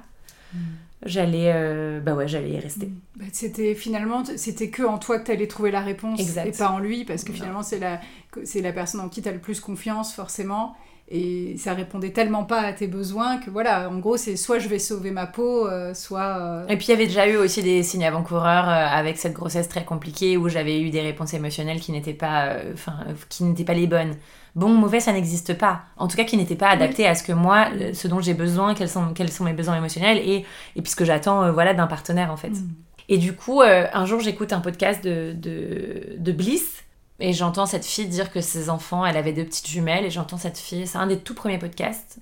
[1.06, 2.90] j'allais euh, bah ouais, j'allais y rester.
[3.16, 6.48] Bah, c'était finalement c'était que en toi que t'allais trouver la réponse Exact.
[6.48, 7.36] et pas en lui parce que Non.
[7.36, 8.02] finalement c'est la
[8.44, 10.76] c'est la personne en qui t'as le plus confiance forcément
[11.08, 14.68] et ça répondait tellement pas à tes besoins que voilà en gros c'est soit je
[14.68, 17.62] vais sauver ma peau euh, soit euh, Et puis il y avait déjà eu aussi
[17.62, 21.80] des signes avant-coureurs euh, avec cette grossesse très compliquée où j'avais eu des réponses émotionnelles
[21.80, 22.98] qui n'étaient pas, enfin,
[23.30, 24.16] qui n'étaient pas les bonnes.
[24.56, 25.82] Bon, mauvais, ça n'existe pas.
[25.98, 28.74] En tout cas, qui n'étaient pas adaptées à ce que moi, ce dont j'ai besoin,
[28.74, 31.88] quels sont, quels sont mes besoins émotionnels et, et puis ce que j'attends, voilà, d'un
[31.88, 32.52] partenaire en fait.
[32.52, 32.70] Mm.
[33.10, 36.86] Et du coup, un jour, j'écoute un podcast de, de, de Bliss
[37.20, 40.38] et j'entends cette fille dire que ses enfants, elle avait deux petites jumelles et j'entends
[40.38, 42.20] cette fille, c'est un des tout premiers podcasts.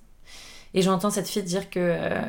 [0.76, 2.22] Et j'entends cette fille dire que euh,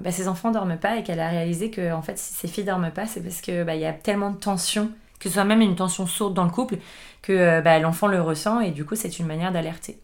[0.00, 2.64] bah, ses enfants dorment pas et qu'elle a réalisé que en fait si ses filles
[2.64, 5.44] dorment pas c'est parce que bah, il y a tellement de tension que ce soit
[5.44, 6.78] même une tension sourde dans le couple
[7.22, 9.98] que euh, bah, l'enfant le ressent et du coup c'est une manière d'alerter.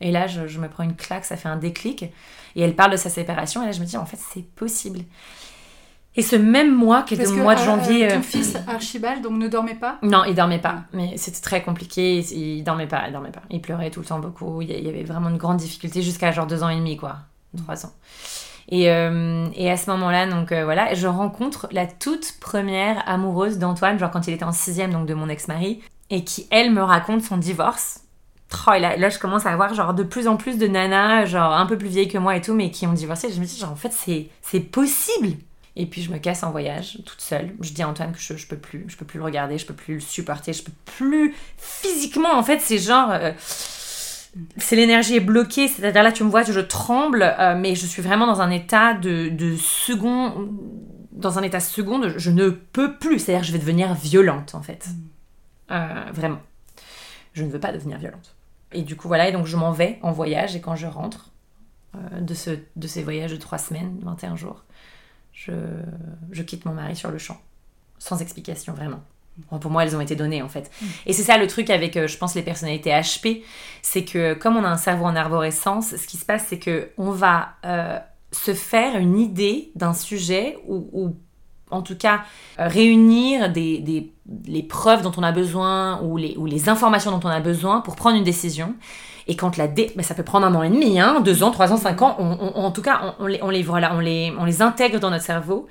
[0.00, 2.04] Et là je, je me prends une claque, ça fait un déclic
[2.56, 5.00] et elle parle de sa séparation et là je me dis en fait c'est possible.
[6.14, 8.56] Et ce même mois, qui parce le mois de euh, janvier, euh, ton euh, fils
[8.68, 9.98] Archibald donc ne dormait pas?
[10.02, 10.82] Non, il dormait pas.
[10.92, 12.18] Mais c'était très compliqué.
[12.18, 13.42] Il, il dormait pas, il dormait pas.
[13.50, 14.60] Il pleurait tout le temps beaucoup.
[14.60, 17.16] Il y, avait vraiment une grande difficulté jusqu'à genre deux ans et demi, quoi.
[17.56, 17.92] Trois ans.
[18.68, 23.58] Et, euh, et à ce moment-là, donc euh, voilà, je rencontre la toute première amoureuse
[23.58, 26.82] d'Antoine, genre quand il était en sixième, donc de mon ex-mari, et qui, elle, me
[26.82, 28.00] raconte son divorce.
[28.66, 31.24] Oh, et là, là, je commence à avoir genre de plus en plus de nanas,
[31.24, 33.32] genre un peu plus vieilles que moi et tout, mais qui ont divorcé.
[33.32, 35.38] Je me dis, genre, en fait, c'est possible.
[35.74, 37.54] Et puis je me casse en voyage, toute seule.
[37.60, 39.64] Je dis à Antoine que je, je peux plus, je peux plus le regarder, je
[39.64, 42.32] peux plus le supporter, je peux plus physiquement.
[42.34, 43.32] En fait, c'est genre, euh,
[44.58, 45.68] c'est l'énergie est bloquée.
[45.68, 48.92] C'est-à-dire là, tu me vois, je tremble, euh, mais je suis vraiment dans un état
[48.92, 50.50] de, de second,
[51.12, 52.12] dans un état seconde.
[52.18, 53.18] Je ne peux plus.
[53.18, 54.88] C'est-à-dire, je vais devenir violente en fait,
[55.70, 56.40] Euh, vraiment.
[57.32, 58.36] Je ne veux pas devenir violente.
[58.72, 59.30] Et du coup, voilà.
[59.30, 60.54] Et donc, je m'en vais en voyage.
[60.54, 61.30] Et quand je rentre
[62.20, 64.64] de ce, de ces voyages de trois semaines, 21 jours
[65.32, 65.52] je,
[66.30, 67.40] je quitte mon mari sur le champ.
[67.98, 69.00] Sans explication, vraiment.
[69.50, 70.70] Bon, pour moi, elles ont été données, en fait.
[71.06, 73.42] Et c'est ça le truc avec, euh, je pense, les personnalités HP,
[73.80, 76.90] c'est que comme on a un cerveau en arborescence, ce qui se passe, c'est que
[76.98, 77.98] on va euh,
[78.30, 81.16] se faire une idée d'un sujet ou, ou
[81.70, 82.24] en tout cas
[82.58, 84.12] euh, réunir des, des-
[84.46, 87.80] les preuves dont on a besoin ou les, ou les informations dont on a besoin
[87.80, 88.74] pour prendre une décision.
[89.28, 89.92] Et quand la dé...
[89.96, 92.16] ben, ça peut prendre un an et demi, hein, deux ans, trois ans, cinq ans,
[92.18, 94.62] on- on- en tout cas, on, on les, on, les, voilà, on, les, on les
[94.62, 95.66] intègre dans notre cerveau.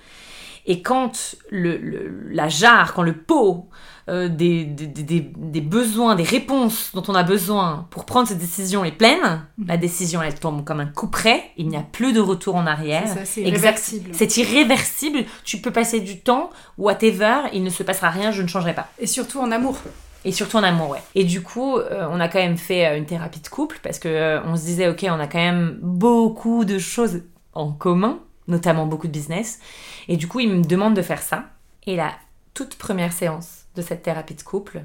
[0.68, 3.68] Et quand le, la jarre, quand le pot
[4.10, 8.92] euh, des, des, besoins, des réponses dont on a besoin pour prendre cette décision est
[8.92, 9.66] pleine, mm.
[9.68, 12.68] la décision elle tombe comme un coup près, il n'y a plus de retour en
[12.68, 13.06] arrière.
[13.26, 14.10] C'est irréversible.
[14.14, 15.24] C'est irréversible.
[15.44, 18.88] Tu peux passer du temps, whatever, il ne se passera rien, je ne changerai pas.
[19.00, 19.78] Et surtout en amour.
[20.24, 21.02] Et surtout en amour, ouais.
[21.16, 23.98] Et du coup, euh, on a quand même fait euh, une thérapie de couple parce
[24.00, 28.86] que on se disait, ok, on a quand même beaucoup de choses en commun, notamment
[28.86, 29.60] beaucoup de business.
[30.08, 31.46] Et du coup, il me demande de faire ça.
[31.88, 32.12] Et la
[32.54, 34.84] toute première séance, de cette thérapie de couple,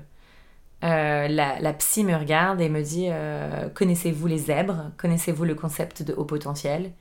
[0.84, 4.90] euh, la, psy me regarde et me dit euh, Connaissez-vous les zèbres?
[4.98, 6.92] Connaissez-vous le concept de haut potentiel?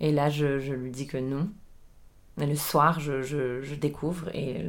[0.00, 1.48] Et là, je, lui dis que non.
[2.36, 4.64] Le soir, je, découvre et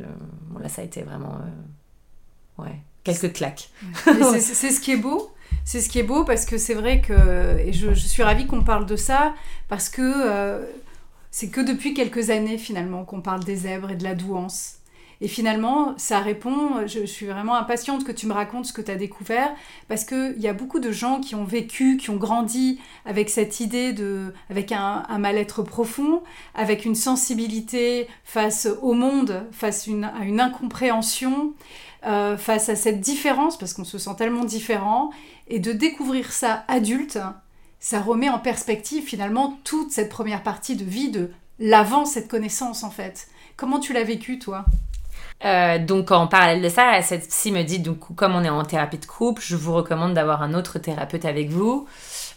[0.60, 1.36] là, ça a été vraiment.
[1.36, 3.70] Euh, ouais, quelques claques.
[4.04, 5.32] c'est ce qui est beau.
[5.64, 7.58] C'est ce qui est beau parce que c'est vrai que.
[7.60, 9.34] Et je, suis ravie qu'on parle de ça
[9.70, 10.62] parce que.
[11.32, 14.80] c'est que depuis quelques années finalement qu'on parle des zèbres et de la douance.
[15.22, 18.92] Et finalement, ça répond, je, suis vraiment impatiente que tu me racontes ce que tu
[18.92, 19.54] as découvert,
[19.88, 23.60] parce qu'il y a beaucoup de gens qui ont vécu, qui ont grandi avec cette
[23.60, 26.22] idée de, avec un, mal-être profond,
[26.54, 31.54] avec une sensibilité face au monde, face à une incompréhension,
[32.06, 35.12] euh, face à cette différence, parce qu'on se sent tellement différent,
[35.48, 37.20] et de découvrir ça adulte,
[37.80, 42.84] ça remet en perspective finalement toute cette première partie de vie de l'avant cette connaissance
[42.84, 43.28] en fait.
[43.58, 44.66] Comment tu l'as vécu toi?
[45.44, 48.64] Euh, donc en parallèle de ça, cette psy me dit donc comme on est en
[48.64, 51.88] thérapie de couple, je vous recommande d'avoir un autre thérapeute avec vous.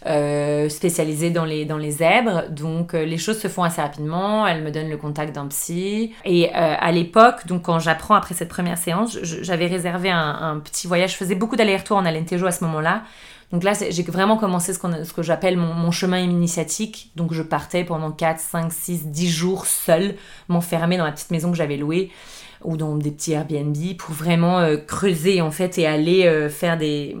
[0.05, 2.49] Euh, spécialisé dans les, dans les zèbres.
[2.49, 4.47] Donc euh, les choses se font assez rapidement.
[4.47, 6.13] Elle me donne le contact d'un psy.
[6.23, 11.11] Et à l'époque, donc quand j'apprends après cette première séance, j'avais réservé un, petit voyage.
[11.11, 13.03] Je faisais beaucoup d'allers-retours en Alentejo à ce moment-là.
[13.51, 17.11] Donc là, j'ai vraiment commencé ce, ce que j'appelle mon, chemin initiatique.
[17.15, 20.15] Donc je partais pendant 4, 5, 6, 10 jours seule,
[20.47, 22.11] m'enfermer dans la petite maison que j'avais louée
[22.63, 26.77] ou dans des petits Airbnb pour vraiment euh, creuser en fait et aller euh, faire
[26.77, 27.15] des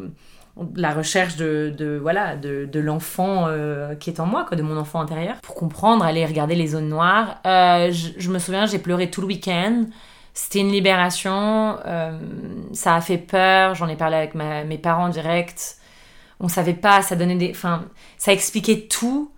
[0.75, 4.99] la recherche de, voilà de, l'enfant euh, qui est en moi quoi de mon enfant
[4.99, 7.39] intérieur pour comprendre aller regarder les zones noires.
[7.45, 9.85] Je, me souviens j'ai pleuré tout le week-end.
[10.33, 11.77] C'était une libération
[12.73, 13.75] ça a fait peur.
[13.75, 15.77] J'en ai parlé avec mes parents direct.
[16.39, 17.85] On savait pas ça donnait des enfin
[18.17, 19.31] ça expliquait tout.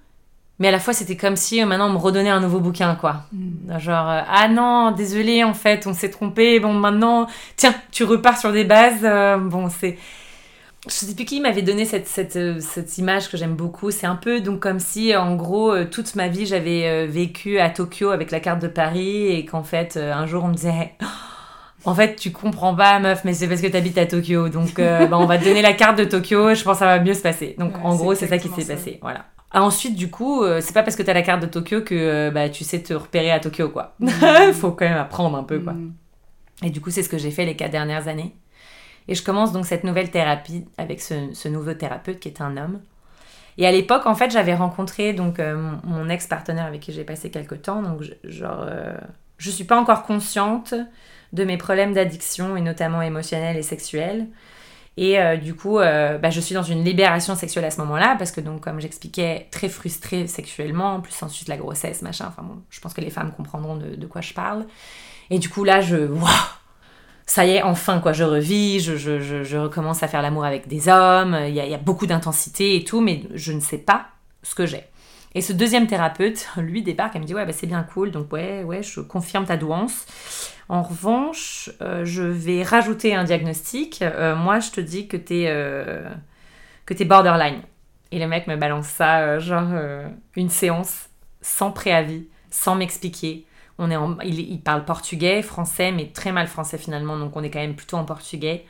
[0.62, 2.94] Mais à la fois c'était comme si euh, maintenant on me redonnait un nouveau bouquin
[2.94, 3.24] quoi.
[3.34, 3.80] Mm.
[3.80, 6.60] genre euh, ah non désolé en fait on s'est trompé.
[6.60, 9.04] Bon maintenant tiens tu repars sur des bases.
[9.04, 9.98] Euh, bon c'est
[10.88, 13.92] je sais plus qui m'avait donné cette, cette, cette, image que j'aime beaucoup.
[13.92, 18.10] C'est un peu donc comme si, en gros, toute ma vie, j'avais vécu à Tokyo
[18.10, 20.94] avec la carte de Paris et qu'en fait, un jour, on me disait
[21.86, 24.50] En fait, tu comprends pas, meuf, mais c'est parce que tu habites à Tokyo.
[24.50, 26.54] Donc, bah, on va te donner la carte de Tokyo.
[26.54, 27.56] Je pense que ça va mieux se passer.
[27.58, 29.00] Donc, en gros, c'est ça qui s'est passé.
[29.02, 29.26] Voilà.
[29.54, 31.94] Ah, ensuite, du coup, euh, c'est pas parce que t'as la carte de Tokyo que
[31.94, 33.96] euh, bah, tu sais te repérer à Tokyo, quoi.
[34.00, 34.10] Mm.
[34.54, 35.74] Faut quand même apprendre un peu, quoi.
[35.74, 35.94] Mm.
[36.64, 38.34] Et du coup, c'est ce que j'ai fait les quatre dernières années.
[39.12, 42.80] Et je commence donc cette nouvelle thérapie avec ce, nouveau thérapeute qui est un homme.
[43.58, 47.30] Et à l'époque, en fait, j'avais rencontré donc euh, mon, ex-partenaire avec qui j'ai passé
[47.30, 47.82] quelques temps.
[47.82, 48.66] Donc, genre,
[49.38, 50.74] je suis pas encore consciente
[51.34, 54.28] de mes problèmes d'addiction et notamment émotionnels et sexuels.
[54.98, 58.16] Et euh, du coup, euh, bah, je suis dans une libération sexuelle à ce moment-là,
[58.18, 62.26] parce que donc, comme j'expliquais, très frustrée sexuellement, plus ensuite la grossesse, machin.
[62.28, 64.66] Enfin bon, je pense que les femmes comprendront de, quoi je parle.
[65.30, 66.08] Et du coup, là, je.
[67.26, 70.68] Ça y est, enfin, quoi, je revis, je, je, je, recommence à faire l'amour avec
[70.68, 73.78] des hommes, il y a, y a beaucoup d'intensité et tout, mais je ne sais
[73.78, 74.08] pas
[74.44, 74.84] ce que j'ai.
[75.34, 78.32] Et ce deuxième thérapeute, lui, débarque, elle me dit Ouais, bah, c'est bien cool, donc
[78.34, 80.06] ouais, ouais, je confirme ta douance.
[80.70, 84.02] En revanche, euh, je vais rajouter un diagnostic.
[84.02, 86.10] Euh, moi, je te dis que t'es euh,
[86.90, 87.62] es borderline.
[88.12, 89.70] Et le mec me balance ça, genre
[90.36, 91.08] une séance
[91.42, 93.46] sans préavis, sans m'expliquer.
[93.84, 97.60] On est il, parle portugais, français, mais très mal français finalement, donc on est quand
[97.60, 98.66] même plutôt en portugais.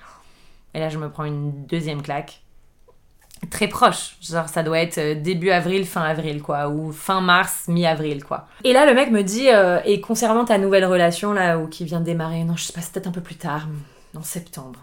[0.74, 2.42] Et là, je me prends une deuxième claque
[3.50, 4.16] très proche.
[4.22, 6.70] Genre, ça doit être euh, début avril, fin avril, quoi.
[6.70, 8.48] Ou fin mars, mi-avril, quoi.
[8.64, 11.86] Et là, le mec me dit, euh, et concernant ta nouvelle relation, là, ou qui
[11.86, 13.68] vient de démarrer, non, je sais pas, c'est peut-être un peu plus tard,
[14.16, 14.80] en septembre.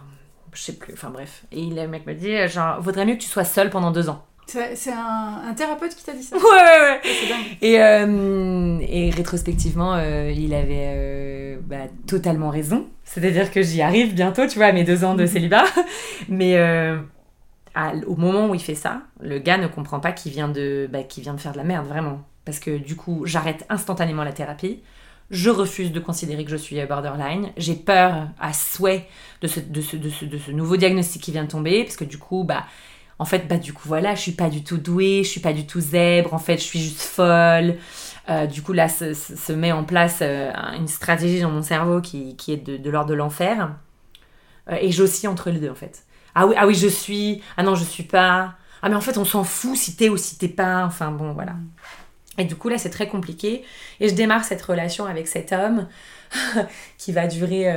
[0.53, 1.43] Je sais plus, enfin bref.
[1.51, 4.09] Et le mec me dit, euh, genre, vaudrait mieux que tu sois seule pendant deux
[4.09, 4.25] ans.
[4.49, 7.57] C'est un, thérapeute qui t'a dit ça Ouais, ouais, ouais.
[7.61, 12.87] Et, et rétrospectivement, il avait bah, totalement raison.
[13.03, 15.29] C'est-à-dire que j'y arrive bientôt, tu vois, à mes deux ans de mhm.
[15.29, 15.65] célibat.
[16.29, 16.57] Mais
[18.07, 20.99] au moment où il fait ça, le gars ne comprend pas qu'il vient, de, bah,
[21.17, 22.21] vient de faire de la merde, vraiment.
[22.45, 24.79] Parce que du coup, j'arrête instantanément la thérapie.
[25.29, 27.51] Je refuse de considérer que je suis borderline.
[27.57, 29.07] J'ai peur à souhait
[29.41, 31.83] de ce, de, ce, de, ce, nouveau diagnostic qui vient de tomber.
[31.83, 32.65] Parce que du coup, bah,
[33.19, 35.53] en fait, bah, du coup, voilà, je suis pas du tout douée, je suis pas
[35.53, 36.33] du tout zèbre.
[36.33, 37.75] En fait, je suis juste folle.
[38.49, 42.89] du coup, là, se, met en place une stratégie dans mon cerveau qui, est de,
[42.89, 43.75] l'ordre de l'enfer.
[44.71, 46.05] et j'oscille entre les deux, en fait.
[46.35, 47.41] Ah oui, ah oui, je suis.
[47.57, 48.55] Ah non, je suis pas.
[48.81, 50.85] Ah mais en fait, on s'en fout si t'es ou si t'es pas.
[50.85, 51.55] Enfin bon, voilà.
[52.37, 53.65] Et du coup, là, c'est très compliqué.
[53.99, 55.87] Et je démarre cette relation avec cet homme
[56.97, 57.67] qui va durer.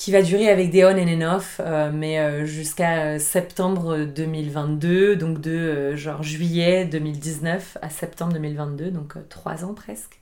[0.00, 5.16] Euh, qui va durer avec des on and off, euh, mais euh, jusqu'à septembre 2022,
[5.16, 10.20] donc de genre juillet 2019 à septembre 2022, donc trois ans presque,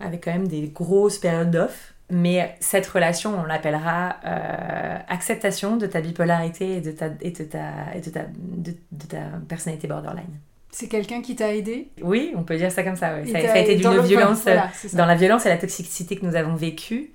[0.00, 1.92] avec quand même des grosses périodes d'off.
[2.08, 7.42] Mais cette relation, on l'appellera euh, acceptation de ta bipolarité et de ta, et de
[7.44, 8.72] ta, et de ta, de,
[9.08, 10.38] ta personnalité borderline.
[10.70, 11.88] C'est quelqu'un qui t'a aidé?
[12.02, 13.24] Oui, on peut dire ça comme ça.
[13.24, 14.44] Ça, a été d'une violence,
[14.92, 17.12] dans la violence et la toxicité que nous avons vécue.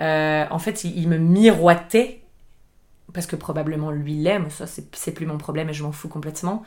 [0.00, 2.20] Euh, en fait, il, me miroitait,
[3.12, 6.62] parce que probablement lui l'aime, ça c'est plus mon problème et je m'en fous complètement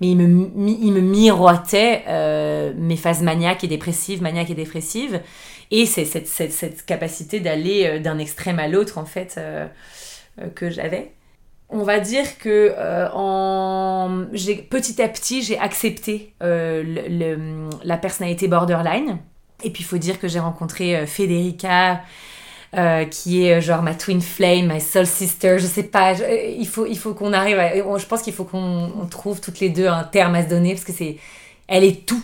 [0.00, 5.20] mais il me, il me miroitait euh, mes phases maniaques et dépressives, maniaques et dépressives.
[5.70, 9.40] Et c'est cette, cette, capacité d'aller euh, d'un extrême à l'autre, en fait,
[10.54, 11.12] que j'avais.
[11.70, 12.74] On va dire que
[13.12, 14.26] en...
[14.70, 19.18] petit à petit, j'ai accepté le, la personnalité borderline.
[19.64, 22.02] Et puis, il faut dire que j'ai rencontré Federica,
[22.76, 26.54] euh, qui est euh, genre ma twin flame, my soul sister, je sais pas, euh,
[26.54, 29.70] il faut, il faut qu'on arrive, à, je pense qu'il faut qu'on trouve toutes les
[29.70, 31.16] deux un terme à se donner parce que c'est,
[31.66, 32.22] elle est tout.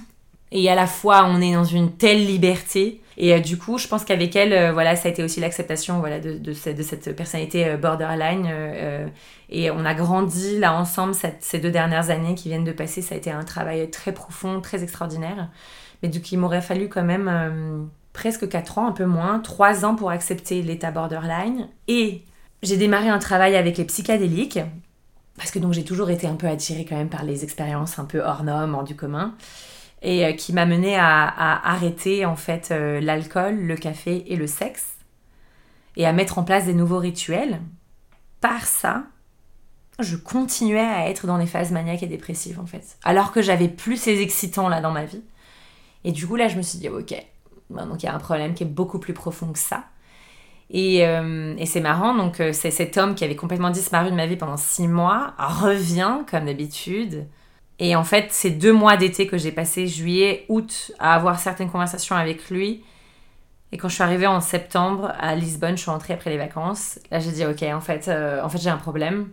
[0.52, 3.00] Et à la fois, on est dans une telle liberté.
[3.16, 6.36] Et du coup, je pense qu'avec elle, voilà, ça a été aussi l'acceptation voilà, de,
[6.36, 8.46] de, cette, de, cette personnalité borderline.
[9.48, 13.02] et on a grandi là ensemble ces deux dernières années qui viennent de passer.
[13.02, 15.48] Ça a été un travail très profond, très extraordinaire.
[16.02, 19.84] Mais du coup, il m'aurait fallu quand même presque 4 ans, un peu moins, 3
[19.84, 21.68] ans pour accepter l'état borderline.
[21.88, 22.22] Et
[22.62, 24.60] j'ai démarré un travail avec les psychédéliques,
[25.36, 28.06] parce que donc j'ai toujours été un peu attirée quand même par les expériences un
[28.06, 29.34] peu hors normes, hors du commun,
[30.00, 31.26] et euh, qui m'a mené à,
[31.68, 34.86] arrêter en fait euh, l'alcool, le café et le sexe,
[35.96, 37.60] et à mettre en place des nouveaux rituels.
[38.40, 39.04] Par ça,
[39.98, 43.68] je continuais à être dans les phases maniaques et dépressives en fait, alors que j'avais
[43.68, 45.22] plus ces excitants là dans ma vie.
[46.04, 47.14] Et du coup là, je me suis dit ok,
[47.70, 49.84] donc il y a un problème qui est beaucoup plus profond que ça.
[50.70, 54.26] Et, euh, c'est marrant, donc euh, c'est cet homme qui avait complètement disparu de ma
[54.26, 57.26] vie pendant six mois, revient comme d'habitude.
[57.78, 61.70] Et en fait, ces deux mois d'été que j'ai passé, juillet, août, à avoir certaines
[61.70, 62.84] conversations avec lui.
[63.72, 67.00] Et quand je suis arrivée en septembre à Lisbonne, je suis rentrée après les vacances.
[67.10, 69.30] Là, j'ai dit, ok, en fait, euh, en fait j'ai un problème.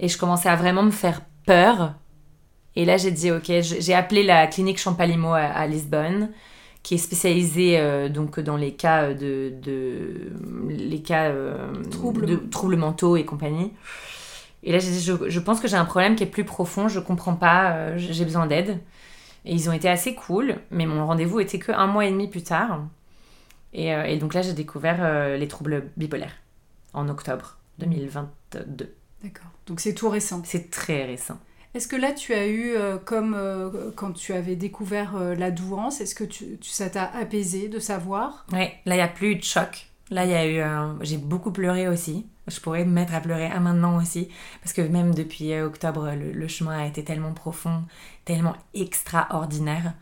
[0.00, 1.94] Et je commençais à vraiment me faire peur.
[2.74, 6.30] Et là, j'ai dit, ok, j'ai appelé la clinique Champalimo à Lisbonne
[6.84, 10.30] qui est spécialisé euh, donc dans les cas de, de
[10.68, 13.72] les cas euh, de troubles mentaux et compagnie.
[14.62, 17.34] Et là, je, je pense que j'ai un problème qui est plus profond, je comprends
[17.34, 18.78] pas, euh, j'ai besoin d'aide.
[19.46, 22.28] Et ils ont été assez cool, mais mon rendez-vous était que un mois et demi
[22.28, 22.82] plus tard.
[23.72, 26.36] Et, et donc là, j'ai découvert les troubles bipolaires
[26.94, 28.94] en octobre 2022.
[29.22, 29.50] D'accord.
[29.66, 30.40] Donc c'est tout récent.
[30.46, 31.38] C'est très récent.
[31.74, 35.50] Est-ce que là, tu as eu, euh, comme euh, quand tu avais découvert euh, la
[35.50, 38.46] douance, est-ce que tu, ça t'a apaisé de savoir?
[38.52, 39.88] Oui, là, il n'y a plus eu de choc.
[40.10, 40.62] Là, il y a eu.
[41.00, 42.26] J'ai beaucoup pleuré aussi.
[42.46, 44.28] Je pourrais me mettre à pleurer à maintenant aussi.
[44.62, 47.84] Parce que même depuis octobre, le, chemin a été tellement profond,
[48.24, 49.94] tellement extraordinaire.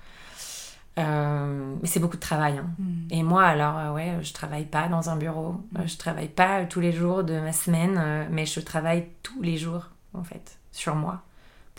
[0.97, 2.59] mais c'est beaucoup de travail.
[2.59, 2.69] Hein.
[2.79, 3.07] Hmm.
[3.13, 5.63] Et moi, alors, ouais, je travaille pas dans un bureau.
[5.81, 9.57] Je je travaille pas tous les jours de ma semaine, mais je travaille tous les
[9.57, 11.23] jours, en fait, sur moi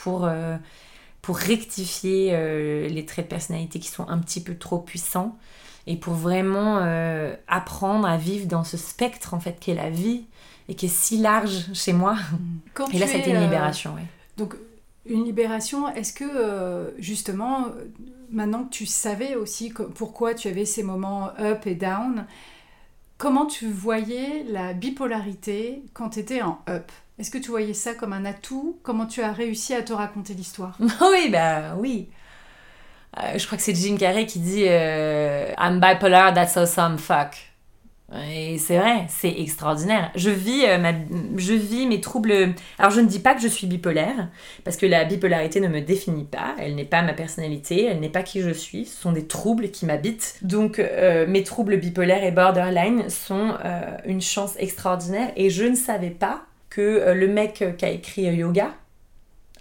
[0.03, 0.57] pour, euh,
[1.21, 5.37] pour rectifier euh, les traits de personnalité qui sont un petit peu trop puissants
[5.87, 10.25] et pour vraiment euh, apprendre à vivre dans ce spectre en fait qu'est la vie
[10.67, 12.17] et qui est si large chez moi.
[12.73, 13.93] Quand et là, ça a été une libération.
[13.95, 14.05] Ouais.
[14.35, 14.55] Donc,
[15.05, 17.67] une libération, est-ce que justement,
[18.29, 22.25] maintenant que tu savais aussi pourquoi tu avais ces moments up et down,
[23.17, 26.91] comment tu voyais la bipolarité quand tu étais en up?
[27.19, 28.79] Est-ce que tu voyais ça comme un atout?
[28.81, 30.77] Comment tu as réussi à te raconter l'histoire?
[31.01, 32.09] Oui, bah oui.
[33.19, 37.35] Euh, je crois que c'est Jim Carrey qui dit euh, I'm bipolar, that's awesome, fuck.
[38.29, 40.11] Et c'est vrai, c'est extraordinaire.
[40.15, 40.91] Je vis, euh,
[41.37, 42.53] je vis mes troubles.
[42.77, 44.29] Alors, je ne dis pas que je suis bipolaire,
[44.63, 46.55] parce que la bipolarité ne me définit pas.
[46.59, 48.85] Elle n'est pas ma personnalité, elle n'est pas qui je suis.
[48.85, 50.37] Ce sont des troubles qui m'habitent.
[50.43, 50.79] Donc,
[51.27, 53.57] mes troubles bipolaires et borderline sont
[54.05, 55.31] une chance extraordinaire.
[55.35, 58.71] Et je ne savais pas que euh, le mec euh, qui a écrit euh, Yoga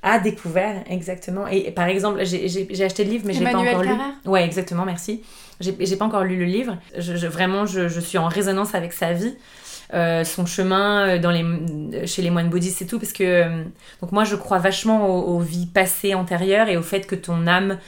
[0.03, 1.47] a découvert exactement.
[1.47, 3.91] Et, par exemple, j'ai acheté le livre, mais j'ai pas encore lu.
[4.25, 5.23] Ouais, exactement, merci.
[5.61, 6.77] J'ai pas encore lu le livre.
[6.99, 9.37] Je, vraiment, je, je, suis en résonance avec sa vie.
[9.93, 13.45] son chemin dans les, chez les moines bouddhistes et tout, parce que
[14.01, 17.47] donc moi je crois vachement aux, aux, vies passées antérieures et au fait que ton
[17.47, 17.79] âme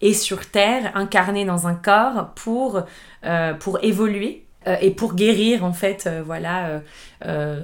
[0.00, 2.82] est sur Terre, incarné dans un corps pour,
[3.24, 6.80] euh, pour évoluer euh, et pour guérir en fait euh, voilà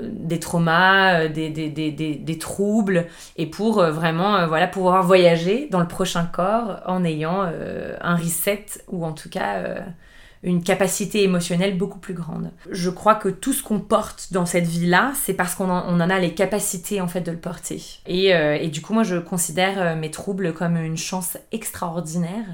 [0.02, 5.88] des traumas des, des, des, des, troubles et pour vraiment voilà pouvoir voyager dans le
[5.88, 7.42] prochain corps en ayant
[8.00, 9.82] un reset ou en tout cas
[10.42, 12.50] une capacité émotionnelle beaucoup plus grande.
[12.70, 16.00] Je crois que tout ce qu'on porte dans cette vie-là, c'est parce qu'on en, on
[16.00, 17.82] en, a les capacités en fait de le porter.
[18.06, 22.46] Et, euh, et du coup, moi, je considère euh, mes troubles comme une chance extraordinaire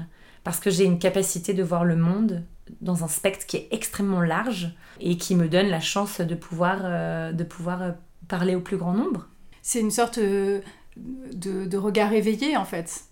[0.43, 2.43] parce que j'ai une capacité de voir le monde
[2.81, 6.79] dans un spectre qui est extrêmement large et qui me donne la chance de pouvoir,
[6.83, 7.93] euh, de pouvoir
[8.27, 9.27] parler au plus grand nombre.
[9.61, 10.61] C'est une sorte de,
[10.95, 13.03] de, regard éveillé en fait,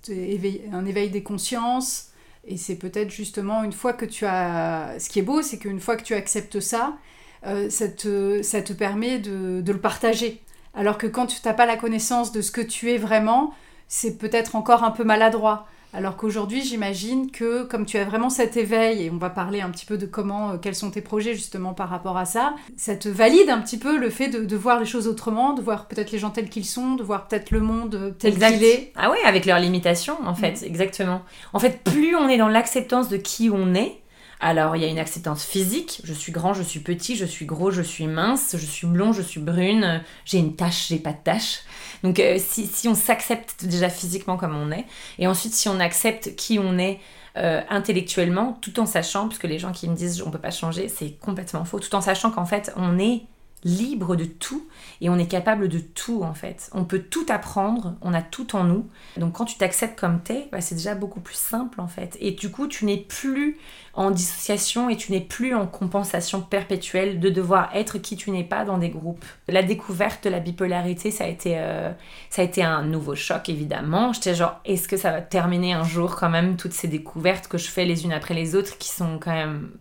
[0.72, 2.12] un éveil des consciences
[2.46, 4.96] et c'est peut-être justement une fois que tu as...
[5.00, 6.98] Ce qui est beau, c'est qu'une fois que tu acceptes ça,
[7.46, 10.42] euh, ça, te, ça, te, permet de, de, le partager.
[10.74, 13.54] Alors que quand tu n'as pas la connaissance de ce que tu es vraiment,
[13.88, 15.68] c'est peut-être encore un peu maladroit.
[15.96, 19.70] Alors qu'aujourd'hui, j'imagine que comme tu as vraiment cet éveil, et on va parler un
[19.70, 22.98] petit peu de comment, euh, quels sont tes projets justement par rapport à ça, ça
[22.98, 26.12] te valide un petit peu le fait de, voir les choses autrement, de voir peut-être
[26.12, 28.92] les gens tels qu'ils sont, de voir peut-être le monde euh, tel qu'il est?
[28.98, 30.66] Ah oui, avec leurs limitations en fait, mm.
[30.66, 31.22] exactement.
[31.54, 34.02] En fait, plus on est dans l'acceptance de qui on est,
[34.40, 36.02] alors, il y a une acceptance physique.
[36.04, 39.14] Je suis grand, je suis petit, je suis gros, je suis mince, je suis blond,
[39.14, 41.62] je suis brune, j'ai une tache, j'ai pas de tache.
[42.04, 44.86] Donc euh, si, on s'accepte déjà physiquement comme on est,
[45.18, 47.00] et ensuite si on accepte qui on est
[47.38, 50.90] euh, intellectuellement, tout en sachant, puisque les gens qui me disent on peut pas changer,
[50.90, 53.24] c'est complètement faux, tout en sachant qu'en fait on est
[53.66, 54.66] libre de tout
[55.02, 56.70] et on est capable de tout en fait.
[56.74, 58.88] On peut tout apprendre, on a tout en nous.
[59.18, 62.16] Donc quand tu t'acceptes comme t'es, bah, c'est déjà beaucoup plus simple en fait.
[62.22, 63.58] Et du coup, tu n'es plus
[63.96, 68.44] en dissociation et tu n'es plus en compensation perpétuelle de devoir être qui tu n'es
[68.44, 69.26] pas dans des groupes.
[69.48, 71.92] La découverte de la bipolarité, ça a été, euh,
[72.30, 74.14] ça a été un nouveau choc évidemment.
[74.14, 77.58] J'étais genre, est-ce que ça va terminer un jour quand même toutes ces découvertes que
[77.58, 79.72] je fais les unes après les autres qui sont quand même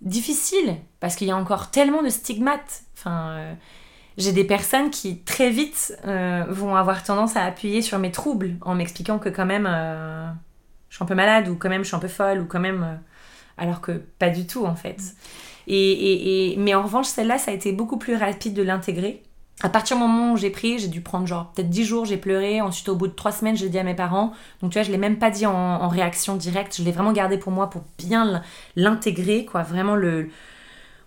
[0.00, 2.82] difficile parce qu'il y a encore tellement de stigmates.
[2.96, 3.54] Enfin, euh,
[4.16, 8.56] j'ai des personnes qui très vite euh, vont avoir tendance à appuyer sur mes troubles
[8.62, 10.28] en m'expliquant que quand même euh,
[10.88, 12.60] je suis un peu malade ou quand même je suis un peu folle ou quand
[12.60, 13.00] même
[13.56, 14.98] alors que pas du tout en fait.
[15.68, 19.22] et, mais en revanche celle-là ça a été beaucoup plus rapide de l'intégrer
[19.60, 22.16] à partir du moment où j'ai pris, j'ai dû prendre genre peut-être 10 jours, j'ai
[22.16, 22.60] pleuré.
[22.60, 24.32] Ensuite, au bout de 3 semaines, j'ai dit à mes parents.
[24.62, 26.76] Donc, tu vois, je l'ai même pas dit en, réaction directe.
[26.76, 28.42] Je l'ai vraiment gardé pour moi pour bien
[28.76, 29.62] l'intégrer, quoi.
[29.62, 30.30] Vraiment le.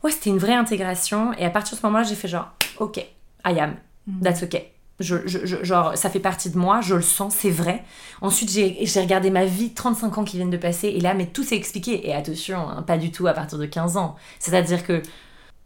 [0.04, 1.32] Ouais, c'était une vraie intégration.
[1.34, 2.50] Et à partir de ce moment-là, j'ai fait genre,
[2.80, 2.98] ok,
[3.46, 3.76] I am.
[4.08, 4.22] Mm.
[4.22, 4.62] That's ok.
[5.00, 7.84] Je, je, genre, ça fait partie de moi, je le sens, c'est vrai.
[8.22, 11.44] Ensuite, j'ai regardé ma vie, 35 ans qui viennent de passer, et là, mais tout
[11.44, 12.08] s'est expliqué.
[12.08, 14.16] Et attention, hein, pas du tout à partir de 15 ans.
[14.38, 15.02] C'est-à-dire que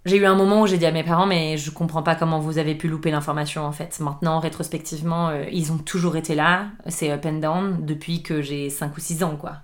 [0.05, 2.39] j'ai eu un moment où j'ai dit à mes parents, mais je comprends pas comment
[2.39, 3.99] vous avez pu louper l'information en fait.
[3.99, 8.69] Maintenant, rétrospectivement, euh, ils ont toujours été là, c'est up and down, depuis que j'ai
[8.69, 9.57] 5 ou 6 ans quoi.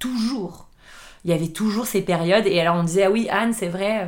[0.00, 0.68] Toujours.
[1.24, 4.02] Il y avait toujours ces périodes, et alors on disait, ah oui, Anne, c'est vrai,
[4.02, 4.06] euh,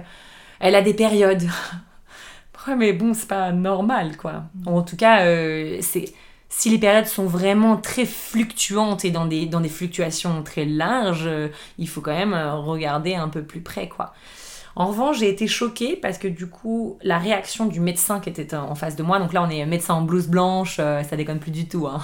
[0.58, 1.42] elle a des périodes.
[2.66, 4.44] ouais, mais bon, c'est pas normal quoi.
[4.66, 6.12] En tout cas, euh, c'est
[6.48, 11.30] si les périodes sont vraiment très fluctuantes et dans des, dans des fluctuations très larges,
[11.78, 14.14] il faut quand même regarder un peu plus près, quoi.
[14.78, 18.54] En revanche, j'ai été choquée parce que du coup, la réaction du médecin qui était
[18.54, 21.40] en face de moi, donc là on est médecin en blouse blanche, euh, ça déconne
[21.40, 22.00] plus du tout, hein.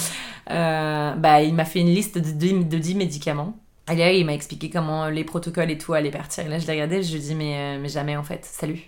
[0.50, 3.58] euh, bah, il m'a fait une liste de 10, de 10 médicaments.
[3.92, 6.46] Et là, il m'a expliqué comment les protocoles et tout allaient partir.
[6.46, 8.42] Et là, je l'ai regardé, je lui ai dit, mais, euh, mais jamais en fait,
[8.46, 8.80] salut.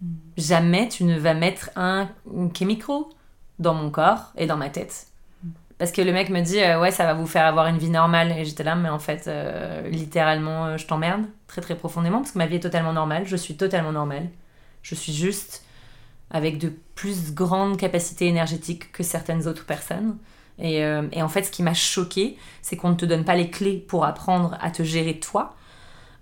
[0.00, 0.06] Mm.
[0.36, 2.08] Jamais tu ne vas mettre un
[2.58, 3.02] chemical
[3.60, 5.06] dans mon corps et dans ma tête.
[5.78, 7.90] Parce que le mec me dit, euh, ouais, ça va vous faire avoir une vie
[7.90, 8.32] normale.
[8.32, 12.32] Et j'étais là, mais en fait, euh, littéralement, euh, je t'emmerde très très profondément parce
[12.32, 13.24] que ma vie est totalement normale.
[13.26, 14.28] Je suis totalement normale.
[14.82, 15.64] Je suis juste
[16.30, 20.16] avec de plus grandes capacités énergétiques que certaines autres personnes.
[20.58, 23.50] Et, et en fait, ce qui m'a choqué, c'est qu'on ne te donne pas les
[23.50, 25.54] clés pour apprendre à te gérer toi.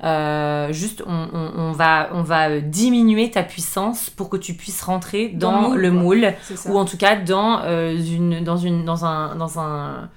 [0.03, 5.75] Euh, juste, on, va, on va diminuer ta puissance pour que tu puisses rentrer dans,
[5.75, 6.33] le moule,
[6.67, 10.09] ou en tout cas dans, euh, une, dans, une, dans, un, dans, un,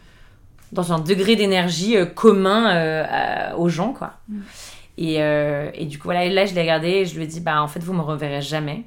[0.72, 3.94] dans un degré d'énergie euh, commun aux gens.
[3.94, 4.14] quoi.
[4.30, 4.40] Mm.
[4.98, 7.62] Et, et, du coup, voilà, là, je l'ai regardé et je lui ai dit, bah,
[7.62, 8.84] en fait, vous me reverrez jamais.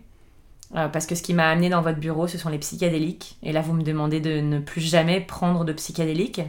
[0.73, 3.37] parce que ce qui m'a amené dans votre bureau, ce sont les psychédéliques.
[3.43, 6.41] Et là, vous me demandez de ne plus jamais prendre de psychédéliques,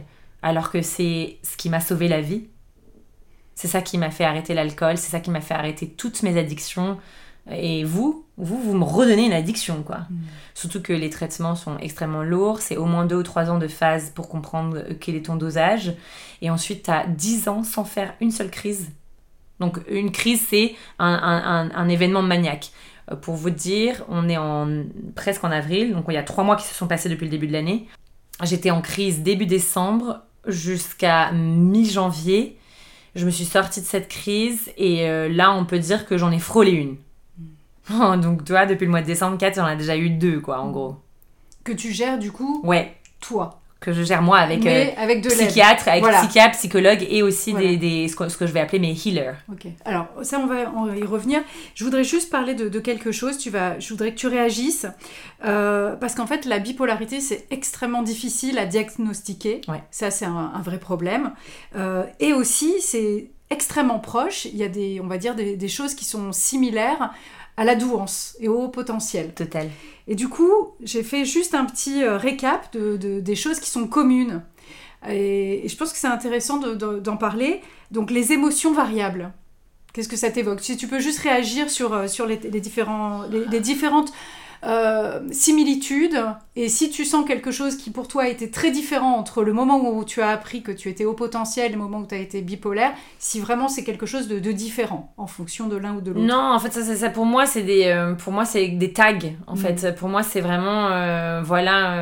[0.42, 2.44] alors que c'est ce qui m'a sauvé la vie
[3.58, 6.38] c'est ça qui m'a fait arrêter l'alcool, c'est ça qui m'a fait arrêter toutes mes
[6.38, 6.96] addictions.
[7.50, 10.02] Et vous, vous, vous me redonnez une addiction, quoi.
[10.10, 10.16] Mm.
[10.54, 12.60] Surtout que les traitements sont extrêmement lourds.
[12.60, 15.34] C'est au moins deux ou trois ans de phase pour comprendre euh, quel est ton
[15.34, 15.92] dosage.
[16.40, 18.92] Et ensuite, tu as dix ans sans faire une seule crise.
[19.58, 22.70] Donc, une crise, c'est un, événement maniaque.
[23.10, 24.84] Euh, pour vous dire, on est en,
[25.16, 25.94] presque en avril.
[25.94, 27.88] Donc, il y a trois mois qui se sont passés depuis le début de l'année.
[28.44, 32.57] J'étais en crise début décembre jusqu'à mi-janvier.
[33.18, 36.30] Je me suis sortie de cette crise et euh, là, on peut dire que j'en
[36.30, 36.96] ai frôlé une.
[38.20, 40.70] Donc, toi, depuis le mois de décembre 4, j'en ai déjà eu deux, quoi, en
[40.70, 40.96] gros.
[41.64, 42.94] Que tu gères du coup Ouais.
[43.20, 43.57] toi.
[43.80, 46.18] Que je gère moi avec, euh, avec de psychiatre, avec Voilà.
[46.22, 47.68] psychiatre, psychologue et aussi Voilà.
[47.68, 49.36] des, des- ce, que, ce que je vais appeler mes healers.
[49.52, 49.66] Ok.
[49.84, 51.42] Alors ça, on va, on va y revenir.
[51.76, 53.38] Je voudrais juste parler de, de quelque chose.
[53.38, 54.86] Tu vas, je voudrais que tu réagisses
[55.44, 59.60] Euh, parce qu'en fait, la bipolarité, c'est extrêmement difficile à diagnostiquer.
[59.68, 59.82] Ouais.
[59.92, 61.32] Ça, c'est un, un vrai problème.
[61.76, 64.46] Euh, et aussi, c'est extrêmement proche.
[64.46, 67.12] Il y a des, on va dire, des, des choses qui sont similaires
[67.58, 69.34] à la douance et au potentiel.
[69.34, 69.68] Total.
[70.06, 70.50] Et du coup,
[70.82, 74.42] j'ai fait juste un petit euh, récap de, de- des choses qui sont communes.
[75.08, 77.60] Et, et je pense que c'est intéressant de- de- d'en parler.
[77.90, 79.32] Donc, les émotions variables.
[79.92, 80.60] Qu'est-ce que ça t'évoque?
[80.60, 84.12] Si tu peux juste réagir sur, euh, sur les, les différents, les, les différentes
[84.64, 86.18] euh, similitudes.
[86.56, 89.52] Et si tu sens quelque chose qui pour toi a été très différent entre le
[89.52, 92.14] moment où tu as appris que tu étais au potentiel et le moment où tu
[92.14, 95.94] as été bipolaire, si vraiment c'est quelque chose de, de différent en fonction de l'un
[95.94, 96.26] ou de l'autre.
[96.26, 98.92] Non, en fait, ça, ça, ça, pour moi, c'est des, euh, pour moi, c'est des
[98.92, 99.18] tags.
[99.46, 99.58] En Mm.
[99.58, 101.94] fait, pour moi, c'est vraiment, euh, voilà.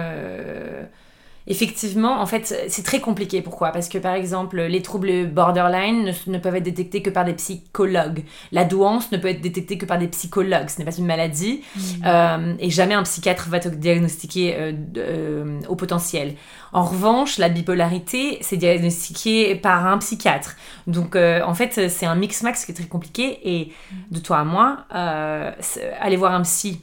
[1.48, 3.40] Effectivement, en fait, c'est très compliqué.
[3.40, 3.70] Pourquoi?
[3.70, 7.34] Parce que, par exemple, les troubles borderline ne, ne peuvent être détectés que par des
[7.34, 8.24] psychologues.
[8.50, 10.68] La douance ne peut être détectée que par des psychologues.
[10.68, 11.62] Ce n'est pas une maladie.
[12.04, 16.34] Euh, et jamais un psychiatre va te diagnostiquer euh, euh, au potentiel.
[16.72, 20.56] En revanche, la bipolarité, c'est diagnostiqué par un psychiatre.
[20.88, 23.38] Donc, en fait, c'est un mix-max qui est très compliqué.
[23.44, 23.72] Et
[24.10, 26.80] de toi à moi, aller voir un psy.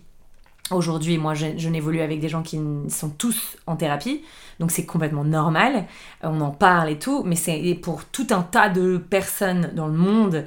[0.72, 4.24] Aujourd'hui, moi, je, je n'évolue avec des gens qui sont tous en thérapie,
[4.60, 5.86] donc c'est complètement normal.
[6.24, 9.88] Euh, On en parle et tout, mais c'est pour tout un tas de personnes dans
[9.88, 10.46] le monde,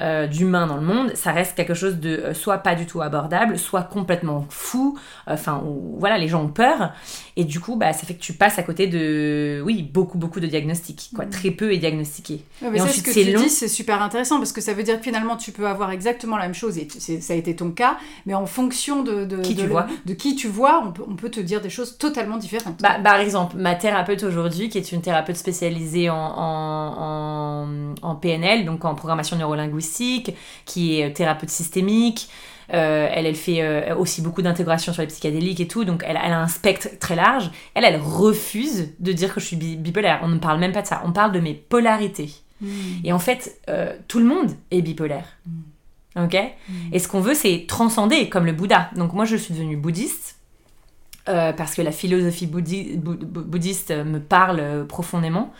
[0.00, 3.00] euh, d'humains dans le monde, ça reste quelque chose de euh, soit pas du tout
[3.02, 4.98] abordable, soit complètement fou.
[5.26, 5.62] Enfin,
[5.98, 6.92] voilà, les gens ont peur,
[7.36, 10.40] et du coup, bah, ça fait que tu passes à côté de, oui, beaucoup, beaucoup
[10.40, 11.10] de diagnostics.
[11.14, 11.24] Quoi.
[11.24, 11.30] Mhm.
[11.30, 12.44] Très peu est diagnostiqué.
[12.62, 13.42] Ouais, mais Et ça, ensuite, ce que c'est tu long.
[13.42, 16.36] dis, c'est super intéressant parce que ça veut dire que finalement, tu peux avoir exactement
[16.36, 17.96] la même chose et tu- ça a été ton cas,
[18.26, 19.86] mais en fonction de, de, Qui de tu le- vois.
[20.06, 22.80] de qui tu vois, on peut, on peut te dire des choses totalement différentes.
[22.80, 28.14] Bah, par exemple, ma thérapeute aujourd'hui, qui est une thérapeute spécialisée en, en, en- en
[28.14, 29.87] PNL, donc en programmation neurolinguistique,
[30.64, 32.28] qui est thérapeute systémique,
[32.74, 36.18] euh, elle, elle fait euh, aussi beaucoup d'intégration sur les psychédéliques et tout, donc elle,
[36.22, 37.50] elle a un spectre très large.
[37.74, 40.20] Elle, elle refuse de dire que je suis bi- bipolaire.
[40.22, 41.00] On ne parle même pas de ça.
[41.06, 42.30] On parle de mes polarités.
[42.60, 42.66] Mm.
[43.04, 45.24] Et en fait, euh, tout le monde est bipolaire.
[46.16, 46.36] Ok?
[46.92, 48.90] Et ce qu'on veut, c'est transcender, comme le Bouddha.
[48.96, 50.36] Donc moi, je suis devenue bouddhiste.
[51.28, 55.52] euh, parce que la philosophie bouddhiste me parle euh, profondément.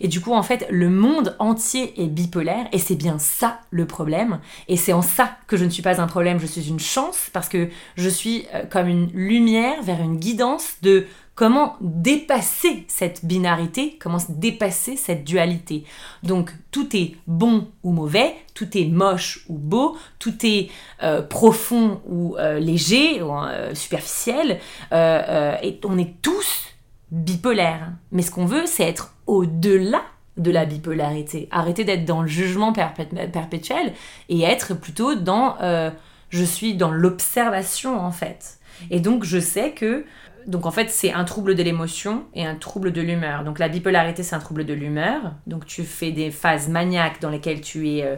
[0.00, 3.86] Et du coup, en fait, le monde entier est bipolaire et c'est bien ça le
[3.86, 4.40] problème.
[4.68, 7.30] Et c'est en ça que je ne suis pas un problème, je suis une chance
[7.32, 13.26] parce que je suis euh, comme une lumière vers une guidance de comment dépasser cette
[13.26, 15.84] binarité, comment dépasser cette dualité.
[16.22, 20.70] Donc, tout est bon ou mauvais, tout est moche ou beau, tout est
[21.02, 23.32] euh, profond ou euh, léger ou
[23.74, 24.58] superficiel,
[24.92, 26.75] et on est tous
[27.10, 27.92] bipolaires.
[28.12, 30.02] Mais ce qu'on veut, c'est être au-delà
[30.36, 31.48] de la bipolarité.
[31.50, 33.92] Arrêter d'être dans le jugement perpét- perpétuel
[34.28, 35.56] et être plutôt dans...
[35.62, 35.90] euh,
[36.30, 38.58] je suis dans l'observation, en fait.
[38.90, 40.04] Et donc, je sais que...
[40.46, 43.44] Donc, en fait, c'est un trouble de l'émotion et un trouble de l'humeur.
[43.44, 45.34] Donc, la bipolarité, c'est un trouble de l'humeur.
[45.46, 48.04] Donc, tu fais des phases maniaques dans lesquelles tu es...
[48.04, 48.16] euh,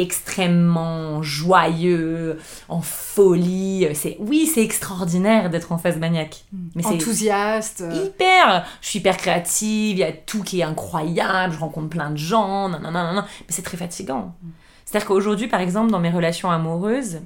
[0.00, 2.38] extrêmement joyeux,
[2.68, 3.86] en folie.
[3.94, 6.44] C'est oui, c'est extraordinaire d'être en phase maniaque.
[6.74, 7.82] Mais c'est Enthousiaste.
[7.82, 8.66] euh, hyper.
[8.80, 12.16] Je suis hyper créative, il y a tout qui est incroyable, je rencontre plein de
[12.16, 13.22] gens, nanana.
[13.40, 14.34] mais c'est très fatigant.
[14.84, 17.20] C'est-à-dire qu'aujourd'hui, par exemple, dans mes relations amoureuses,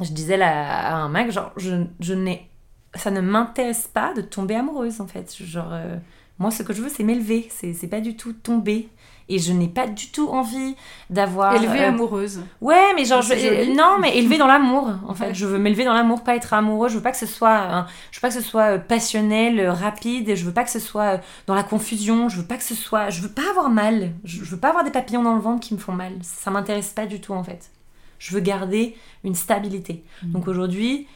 [0.00, 2.48] je disais là à un mec, genre, je, je n'ai,
[2.94, 5.34] ça ne m'intéresse pas de tomber amoureuse en fait.
[5.38, 5.96] Genre, euh,
[6.38, 8.88] moi, ce que je veux, c'est m'élever, c'est, c'est pas du tout tomber.
[9.34, 10.76] Et je n'ai pas du tout envie
[11.08, 11.54] d'avoir.
[11.56, 12.40] Élevée euh, amoureuse.
[12.60, 15.28] Ouais, mais genre, je, non, mais élevé dans l'amour, en fait.
[15.28, 15.34] Ouais.
[15.34, 16.88] Je veux m'élever dans l'amour, pas être amoureux.
[16.88, 19.58] Je veux pas que ce soit, un- je veux pas que ce soit euh, passionnel,
[19.58, 20.34] euh, rapide.
[20.34, 22.28] Je veux pas que ce soit euh, dans la confusion.
[22.28, 24.12] Je veux pas que ce soit, je veux pas avoir mal.
[24.24, 26.12] Je, je veux pas avoir des papillons dans le ventre qui me font mal.
[26.22, 27.70] Ça m'intéresse pas du tout, en fait.
[28.18, 30.04] Je veux garder une stabilité.
[30.22, 30.32] Mm.
[30.32, 31.06] Donc aujourd'hui,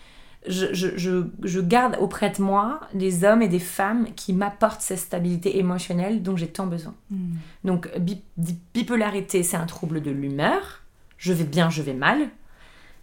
[0.49, 4.81] je, je, je, je garde auprès de moi des hommes et des femmes qui m'apportent
[4.81, 6.95] cette stabilité émotionnelle dont j'ai tant besoin.
[7.11, 7.35] Mm.
[7.65, 10.83] Donc, bi- bi- bipolarité, c'est un trouble de l'humeur.
[11.19, 12.21] Je vais bien, je vais mal.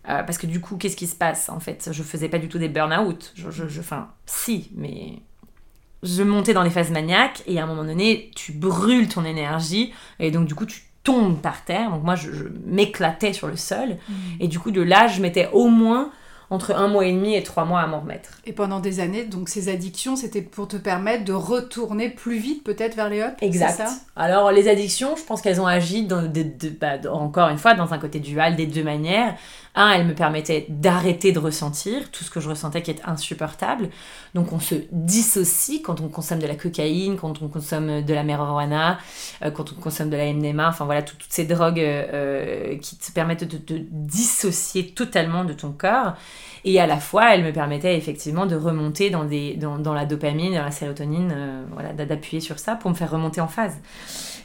[0.09, 2.49] Euh, parce que du coup, qu'est-ce qui se passe En fait, je faisais pas du
[2.49, 3.31] tout des burn-out.
[3.35, 5.19] Je, je, enfin, si, mais
[6.03, 9.93] je montais dans les phases maniaques et à un moment donné, tu brûles ton énergie
[10.19, 11.89] et donc du coup, tu tombes par terre.
[11.89, 12.29] Donc moi, je,
[12.65, 13.97] m'éclatais sur le sol.
[14.39, 16.11] Et du coup, de là, je m'étais au moins
[16.49, 18.39] entre un mois et demi et trois mois à m'en remettre.
[18.45, 22.63] Et pendant des années, donc ces addictions, c'était pour te permettre de retourner plus vite
[22.63, 23.77] peut-être vers les ups Exact.
[23.77, 23.95] Ça?
[24.15, 26.31] Alors les addictions, je pense qu'elles ont agi, dans,
[26.79, 29.35] bah, encore une fois, dans un côté dual des deux manières.
[29.75, 33.89] Un, elles me permettaient d'arrêter de ressentir tout ce que je ressentais qui est insupportable.
[34.35, 38.23] Donc on se dissocie quand on consomme de la cocaïne, quand on consomme de la
[38.23, 38.99] marijuana,
[39.43, 42.97] euh, quand on consomme de la MDMA, enfin voilà, toutes ces drogues euh, euh, qui
[42.97, 46.13] te permettent de te dissocier totalement de ton corps.
[46.65, 50.05] Et à la fois, elles me permettaient effectivement de remonter dans, des, dans, dans la
[50.05, 51.35] dopamine, dans la sérotonine,
[51.73, 53.77] voilà, d'appuyer sur ça pour me faire remonter en phase.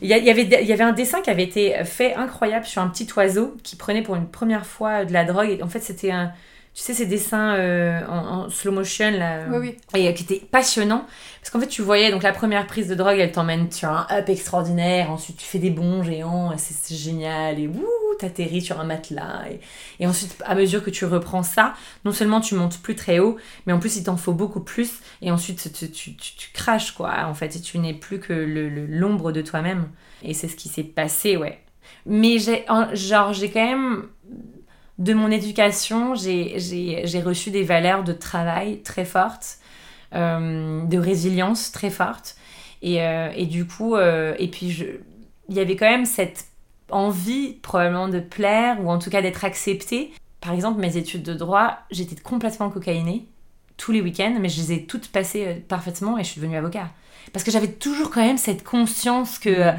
[0.01, 2.89] Il y, avait, il y avait un dessin qui avait été fait incroyable sur un
[2.89, 5.51] petit oiseau qui prenait pour une première fois de la drogue.
[5.51, 6.33] Et en fait, c'était un.
[6.75, 9.47] Tu sais, ces dessins euh, en, slow motion, là.
[9.51, 9.77] Oui, oui.
[10.01, 11.07] Et euh, qui étaient passionnants.
[11.41, 14.07] Parce qu'en fait, tu voyais, donc la première prise de drogue, elle t'emmène sur un
[14.11, 15.11] up extraordinaire.
[15.11, 16.57] Ensuite, tu fais des bons géants.
[16.57, 17.59] C'est génial.
[17.59, 17.85] Et wouh,
[18.19, 19.45] t'atterris sur un matelas.
[19.51, 19.61] Et,
[19.99, 23.39] et, ensuite, à mesure que tu reprends ça, non seulement tu montes plus très haut,
[23.67, 25.01] mais en plus, il t'en faut beaucoup plus.
[25.21, 27.57] Et ensuite, tu, tu, tu, craches, quoi, en fait.
[27.57, 28.33] Et tu n'es plus que
[28.89, 29.89] l'ombre de toi-même.
[30.23, 31.61] Et c'est ce qui s'est passé, ouais.
[32.07, 34.05] Mais j'ai, genre, j'ai quand même
[34.99, 39.59] de mon éducation, j'ai reçu des valeurs de travail très fortes,
[40.15, 42.37] euh, de résilience très fortes.
[42.83, 44.85] Et, euh, et du coup, euh, et puis
[45.49, 46.47] il y avait quand même cette
[46.91, 50.13] envie probablement de plaire ou en tout cas d'être acceptée.
[50.41, 53.27] Par exemple, mes études de droit, j'étais complètement cocaïnée
[53.77, 56.89] tous les week-ends, mais je les ai toutes passées parfaitement et je suis devenue avocat.
[57.33, 59.77] Parce que j'avais toujours quand même cette conscience que, mmh.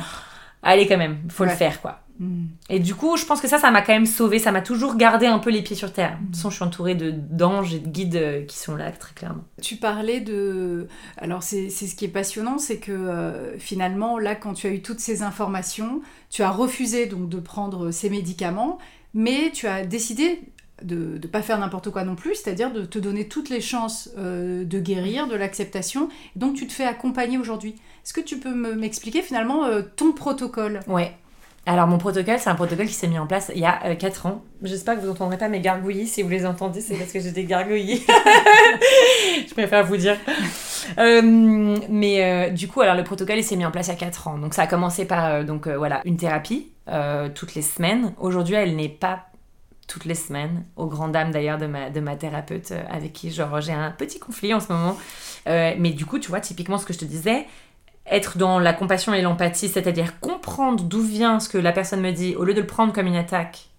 [0.63, 1.98] allez quand même, faut le faire quoi.
[2.19, 2.47] Mm.
[2.69, 4.39] Et du coup, je pense que ça, ça m'a quand même sauvé.
[4.39, 6.17] Ça m'a toujours gardé un peu les pieds sur terre.
[6.19, 9.13] De toute façon, je suis entourée d'anges et de guides euh, qui sont là, très
[9.13, 9.43] clairement.
[9.61, 10.87] Tu parlais de.
[11.17, 14.81] Alors, c'est ce qui est passionnant, c'est que euh, finalement, là, quand tu as eu
[14.81, 18.77] toutes ces informations, tu as refusé donc de prendre ces médicaments,
[19.13, 20.41] mais tu as décidé
[20.81, 24.11] de ne pas faire n'importe quoi non plus, c'est-à-dire de te donner toutes les chances
[24.17, 26.09] euh, de guérir, de l'acceptation.
[26.35, 27.75] Donc, tu te fais accompagner aujourd'hui.
[28.05, 29.65] Est-ce que tu peux m'expliquer finalement
[29.97, 30.79] ton protocole?
[30.87, 31.13] Ouais.
[31.69, 34.25] Alors mon protocole, c'est un protocole qui s'est mis en place il y a 4
[34.25, 34.41] euh, ans.
[34.63, 36.07] J'espère que vous n'entendrez pas mes gargouillis.
[36.07, 38.03] Si vous les entendez, c'est parce que j'ai des gargouillis.
[39.47, 40.17] je préfère vous dire.
[40.97, 41.21] Euh,
[41.87, 43.97] mais euh, du coup, alors le protocole, il s'est mis en place il y a
[43.97, 44.39] 4 ans.
[44.39, 46.71] Donc ça a commencé par donc voilà une thérapie
[47.35, 48.15] toutes les semaines.
[48.17, 49.25] Aujourd'hui, elle n'est pas
[49.87, 53.61] toutes les semaines, aux grandes dames d'ailleurs de ma, de ma thérapeute avec qui genre
[53.61, 54.97] j'ai un petit conflit en ce moment.
[55.45, 57.45] mais du coup, tu vois, typiquement ce que je te disais,
[58.09, 62.11] être dans la compassion et l'empathie, c'est-à-dire comprendre d'où vient ce que la personne me
[62.11, 63.69] dit, au lieu de le prendre comme une attaque.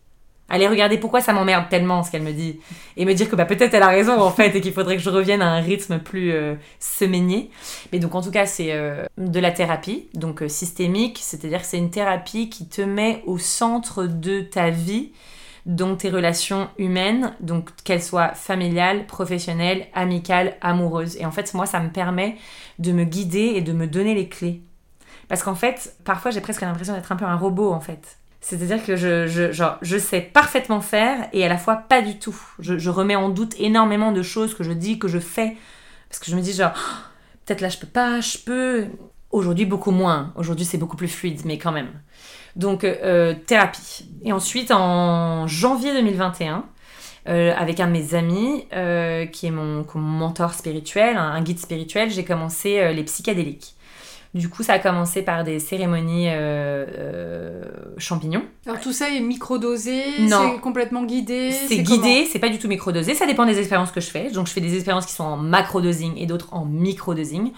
[0.53, 2.59] Aller regarder pourquoi ça m'emmerde tellement ce qu'elle me dit
[2.97, 5.03] et me dire que bah, peut-être elle a raison en fait et qu'il faudrait que
[5.03, 6.57] je revienne à un rythme plus euh.
[7.93, 11.67] Mais donc en tout cas c'est euh, de la thérapie, donc euh, systémique, c'est-à-dire que
[11.67, 15.13] c'est une thérapie qui te met au centre de ta vie
[15.67, 21.17] dans tes relations humaines, donc qu'elles soient familiales, professionnelles, amicales, amoureuses.
[21.17, 22.37] Et en fait, moi, ça me permet
[22.79, 24.63] de me guider et de me donner les clés.
[25.29, 28.19] Parce qu'en fait, parfois, j'ai presque l'impression d'être un peu un robot, en fait.
[28.41, 32.37] C'est-à-dire que je, genre, je sais parfaitement faire et à la fois pas du tout.
[32.59, 35.57] Je, je, remets en doute énormément de choses que je dis, que je fais.
[36.09, 36.97] Parce que je me dis genre, oh,
[37.45, 38.87] peut-être là je peux pas, je peux.
[39.31, 40.33] Aujourd'hui, beaucoup moins.
[40.37, 41.91] Aujourd'hui, c'est beaucoup plus fluide, mais quand même.
[42.57, 44.07] Donc, euh, euh, thérapie.
[44.25, 46.65] Et ensuite, en janvier 2021,
[47.29, 48.67] euh, avec un de mes amis,
[49.33, 53.75] qui est mon, mentor spirituel, un, guide spirituel, j'ai commencé les psychédéliques.
[54.33, 56.29] Du coup, ça a commencé par des cérémonies
[57.99, 58.45] champignons.
[58.65, 61.51] Alors tout ça est microdosé, c'est complètement guidé.
[61.51, 63.15] C'est guidé, c'est pas du tout microdosé.
[63.15, 64.31] Ça dépend des expériences que je fais.
[64.31, 67.53] Donc je fais des expériences qui sont en macrodosing et d'autres en microdosing.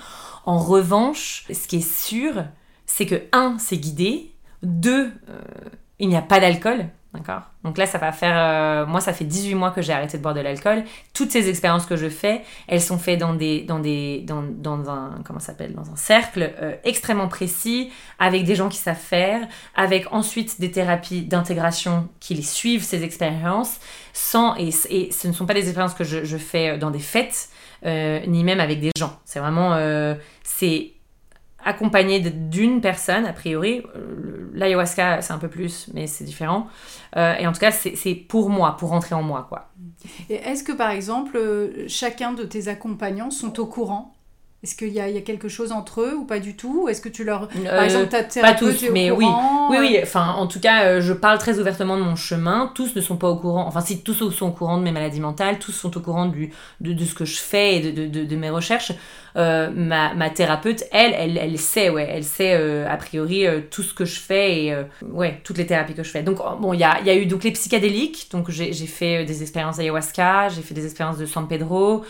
[0.47, 2.45] En revanche, ce qui est sûr,
[2.87, 4.32] c'est que un, c'est guidé,
[4.63, 5.41] deux, euh,
[5.99, 6.87] il n'y a pas d'alcool.
[7.15, 7.43] D'accord?
[7.63, 8.35] Donc là, ça va faire.
[8.35, 10.83] Euh, moi, ça fait 18 mois que j'ai arrêté de boire de l'alcool.
[11.13, 14.89] Toutes ces expériences que je fais, elles sont faites dans, des, dans, des, dans, dans
[14.89, 15.21] un.
[15.23, 15.75] Comment s'appelle?
[15.75, 20.71] Dans un cercle euh, extrêmement précis, avec des gens qui savent faire, avec ensuite des
[20.71, 23.79] thérapies d'intégration qui les suivent, ces expériences,
[24.15, 24.57] sans.
[24.57, 27.51] Et, et, ce ne sont pas des expériences que je, je fais dans des fêtes,
[27.85, 29.21] ni même avec des gens.
[29.27, 29.77] C'est vraiment.
[30.43, 30.93] c'est
[31.65, 33.83] accompagné d'une personne, a priori.
[33.97, 36.67] Euh, l'ayahuasca, c'est un peu plus, mais c'est différent.
[37.17, 39.71] Euh, et en tout cas, c'est pour moi, pour rentrer en moi, quoi.
[40.29, 44.15] Et est-ce que, par exemple, euh, chacun de tes accompagnants sont au courant
[44.63, 46.87] est-ce qu'il y, a quelque chose entre eux ou pas du tout?
[46.89, 47.49] Est-ce que tu leur...
[47.49, 49.27] Par euh, exemple, ta thérapeute pas tous, mais oui.
[49.69, 49.99] Oui, oui.
[50.01, 52.71] Enfin, en tout cas, euh, je parle très ouvertement de mon chemin.
[52.73, 53.67] Tous ne sont pas au courant.
[53.67, 56.53] Enfin, si tous sont au courant de mes maladies mentales, tous sont au courant du,
[56.81, 58.93] de, de ce que je fais et de, de, de mes recherches.
[59.35, 62.55] Euh, ma, ma, thérapeute, elle, elle, elle sait, ouais, elle sait
[62.87, 64.77] a priori tout ce que je fais et
[65.11, 66.23] ouais, toutes les thérapies que je fais.
[66.23, 68.29] Donc, bon, il y a, y a, eu donc les psychédéliques.
[68.31, 72.05] Donc, j'ai fait des expériences ayahuasca, j'ai fait des expériences de San Pedro.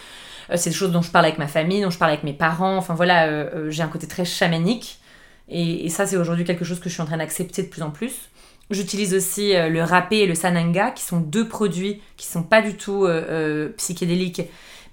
[0.51, 2.33] Euh, c'est des choses dont je parle avec ma famille, dont je parle avec mes
[2.33, 2.77] parents.
[2.77, 5.01] Enfin voilà, euh, euh, j'ai un côté très chamanique.
[5.49, 7.91] Et, ça, c'est aujourd'hui quelque chose que je suis en train d'accepter de plus en
[7.91, 8.31] plus.
[8.71, 12.75] J'utilise aussi le râpé et le sananga, qui sont deux produits qui sont pas du
[12.75, 13.07] tout
[13.77, 14.41] psychédéliques,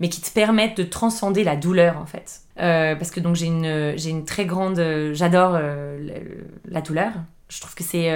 [0.01, 2.41] mais qui te permettent de transcender la douleur en fait.
[2.57, 4.83] parce que donc j'ai une, j'ai une très grande,
[5.13, 5.57] j'adore
[6.67, 7.13] la douleur.
[7.47, 8.11] Je trouve que c'est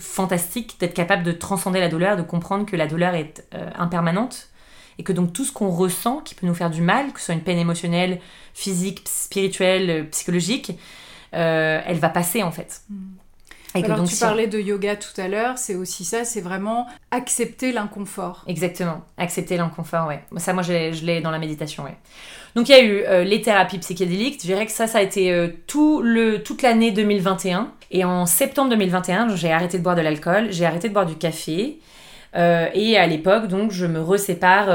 [0.00, 3.46] fantastique d'être capable de transcender la douleur, de comprendre que la douleur est
[3.76, 4.47] impermanente
[4.98, 7.26] et que donc tout ce qu'on ressent qui peut nous faire du mal, que ce
[7.26, 8.20] soit une peine émotionnelle,
[8.52, 10.72] physique, spirituelle, euh, psychologique,
[11.34, 12.82] euh, elle va passer en fait.
[12.90, 13.14] Hmm.
[13.74, 16.86] Et Alors donc, tu parlais de yoga tout à l'heure, c'est aussi ça, c'est vraiment
[17.10, 18.42] accepter l'inconfort.
[18.48, 20.24] Exactement, accepter l'inconfort, ouais.
[20.38, 21.96] Ça, moi, je l'ai dans la méditation, ouais.
[22.54, 25.02] Donc il y a eu euh, les thérapies psychédéliques, je dirais que ça, ça a
[25.02, 27.70] été tout le, toute l'année 2021.
[27.90, 31.16] Et en septembre 2021, j'ai arrêté de boire de l'alcool, j'ai arrêté de boire du
[31.16, 31.78] café,
[32.36, 34.74] euh, et à l'époque, donc, je me resépare euh,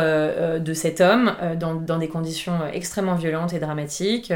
[0.58, 4.34] euh, de cet homme dans, dans, des conditions extrêmement violentes et dramatiques.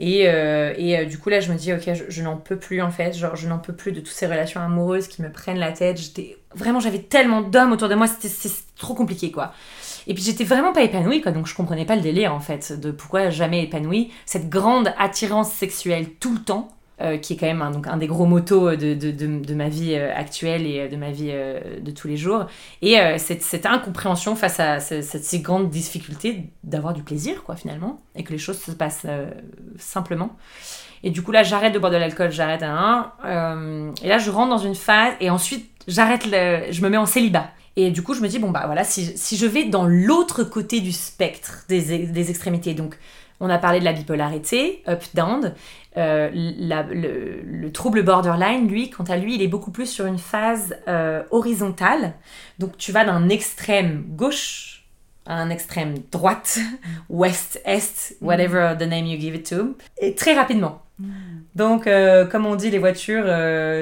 [0.00, 3.16] Et, et du coup, là, je me dis, ok, je, n'en peux plus en fait.
[3.16, 5.96] Genre, je n'en peux plus de toutes ces relations amoureuses qui me prennent la tête.
[5.96, 9.52] J'étais vraiment, j'avais tellement d'hommes autour de moi, c'était trop compliqué quoi.
[10.06, 12.78] Et puis j'étais vraiment pas épanouie, quoi, donc je comprenais pas le délire en fait,
[12.78, 14.10] de pourquoi jamais épanouie.
[14.24, 16.68] Cette grande attirance sexuelle tout le temps,
[17.18, 19.94] qui est quand même un, donc, un des gros motos de, de, de, ma vie
[19.94, 22.46] euh, actuelle et euh, de ma vie de tous les jours.
[22.82, 28.24] Et cette, incompréhension face à cette, ces grandes difficultés d'avoir du plaisir, quoi, finalement, et
[28.24, 29.06] que les choses se passent
[29.78, 30.36] simplement.
[31.04, 33.12] Et du coup, là, j'arrête de boire de l'alcool, j'arrête un.
[34.02, 37.50] et là, je rentre dans une phase, et ensuite, j'arrête, je me mets en célibat.
[37.76, 40.42] Et du coup, je me dis, bon, bah voilà, si, si je vais dans l'autre
[40.42, 42.98] côté du spectre des, des extrémités, donc
[43.40, 45.54] on a parlé de la bipolarité, up-down.
[45.96, 50.76] Euh, le, trouble borderline, lui, quant à lui, il est beaucoup plus sur une phase
[50.88, 52.14] euh, horizontale.
[52.58, 54.84] Donc tu vas d'un extrême gauche
[55.26, 56.58] à un extrême droite,
[57.08, 60.82] ouest, est, whatever the name you give it to, et très rapidement.
[60.98, 61.06] Mm.
[61.54, 63.24] Donc, euh, comme on dit, les voitures,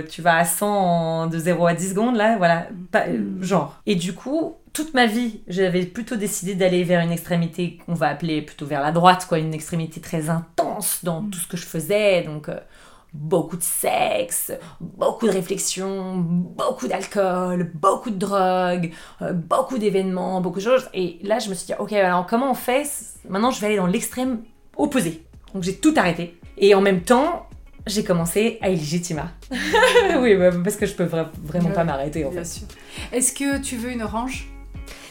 [0.09, 3.43] tu vas à 100 de 0 à 10 secondes, là, voilà, mm.
[3.43, 3.77] genre.
[3.87, 8.09] Et du coup, toute ma vie, j'avais plutôt décidé d'aller vers une extrémité qu'on va
[8.09, 11.31] appeler plutôt vers la droite, quoi, une extrémité très intense dans mm.
[11.31, 12.23] tout ce que je faisais.
[12.25, 12.61] Donc, euh,
[13.15, 18.93] beaucoup de sexe, beaucoup de réflexion, beaucoup d'alcool, beaucoup de drogue,
[19.23, 20.91] euh, beaucoup d'événements, beaucoup de choses.
[20.93, 22.87] Et là, je me suis dit, ok, alors comment on fait?
[23.31, 24.43] Maintenant, je vais aller dans l'extrême
[24.77, 25.25] opposé.
[25.55, 26.39] Donc, j'ai tout arrêté.
[26.59, 27.49] Et en même temps,
[27.87, 29.31] j'ai commencé à Illegitima.
[30.19, 32.63] oui, bah, parce que je peux vraiment pas m'arrêter en fait.
[33.13, 34.49] Est-ce que tu veux une orange?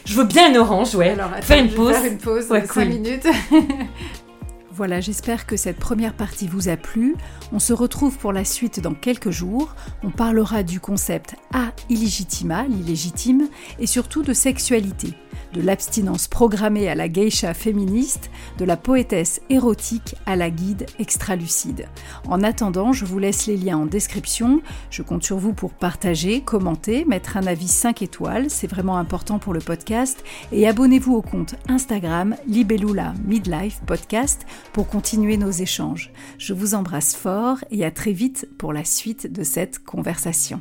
[0.04, 1.10] Je veux bien une orange, ouais.
[1.10, 1.92] Alors, faire une pause.
[1.92, 3.26] Faire une pause de 5 minutes.
[4.76, 7.16] Voilà, j'espère que cette première partie vous a plu.
[7.50, 9.74] On se retrouve pour la suite dans quelques jours.
[10.02, 13.48] On parlera du concept A illégitima, l'illégitime,
[13.78, 15.14] et surtout de sexualité
[15.52, 21.88] de l'abstinence programmée à la geisha féministe, de la poétesse érotique à la guide extra-lucide.
[22.28, 24.60] En attendant, je vous laisse les liens en description.
[24.90, 29.38] Je compte sur vous pour partager, commenter, mettre un avis 5 étoiles, c'est vraiment important
[29.38, 30.22] pour le podcast,
[30.52, 36.10] et abonnez-vous au compte Instagram Libellula Midlife Podcast pour continuer nos échanges.
[36.38, 40.60] Je vous embrasse fort et à très vite pour la suite de cette conversation.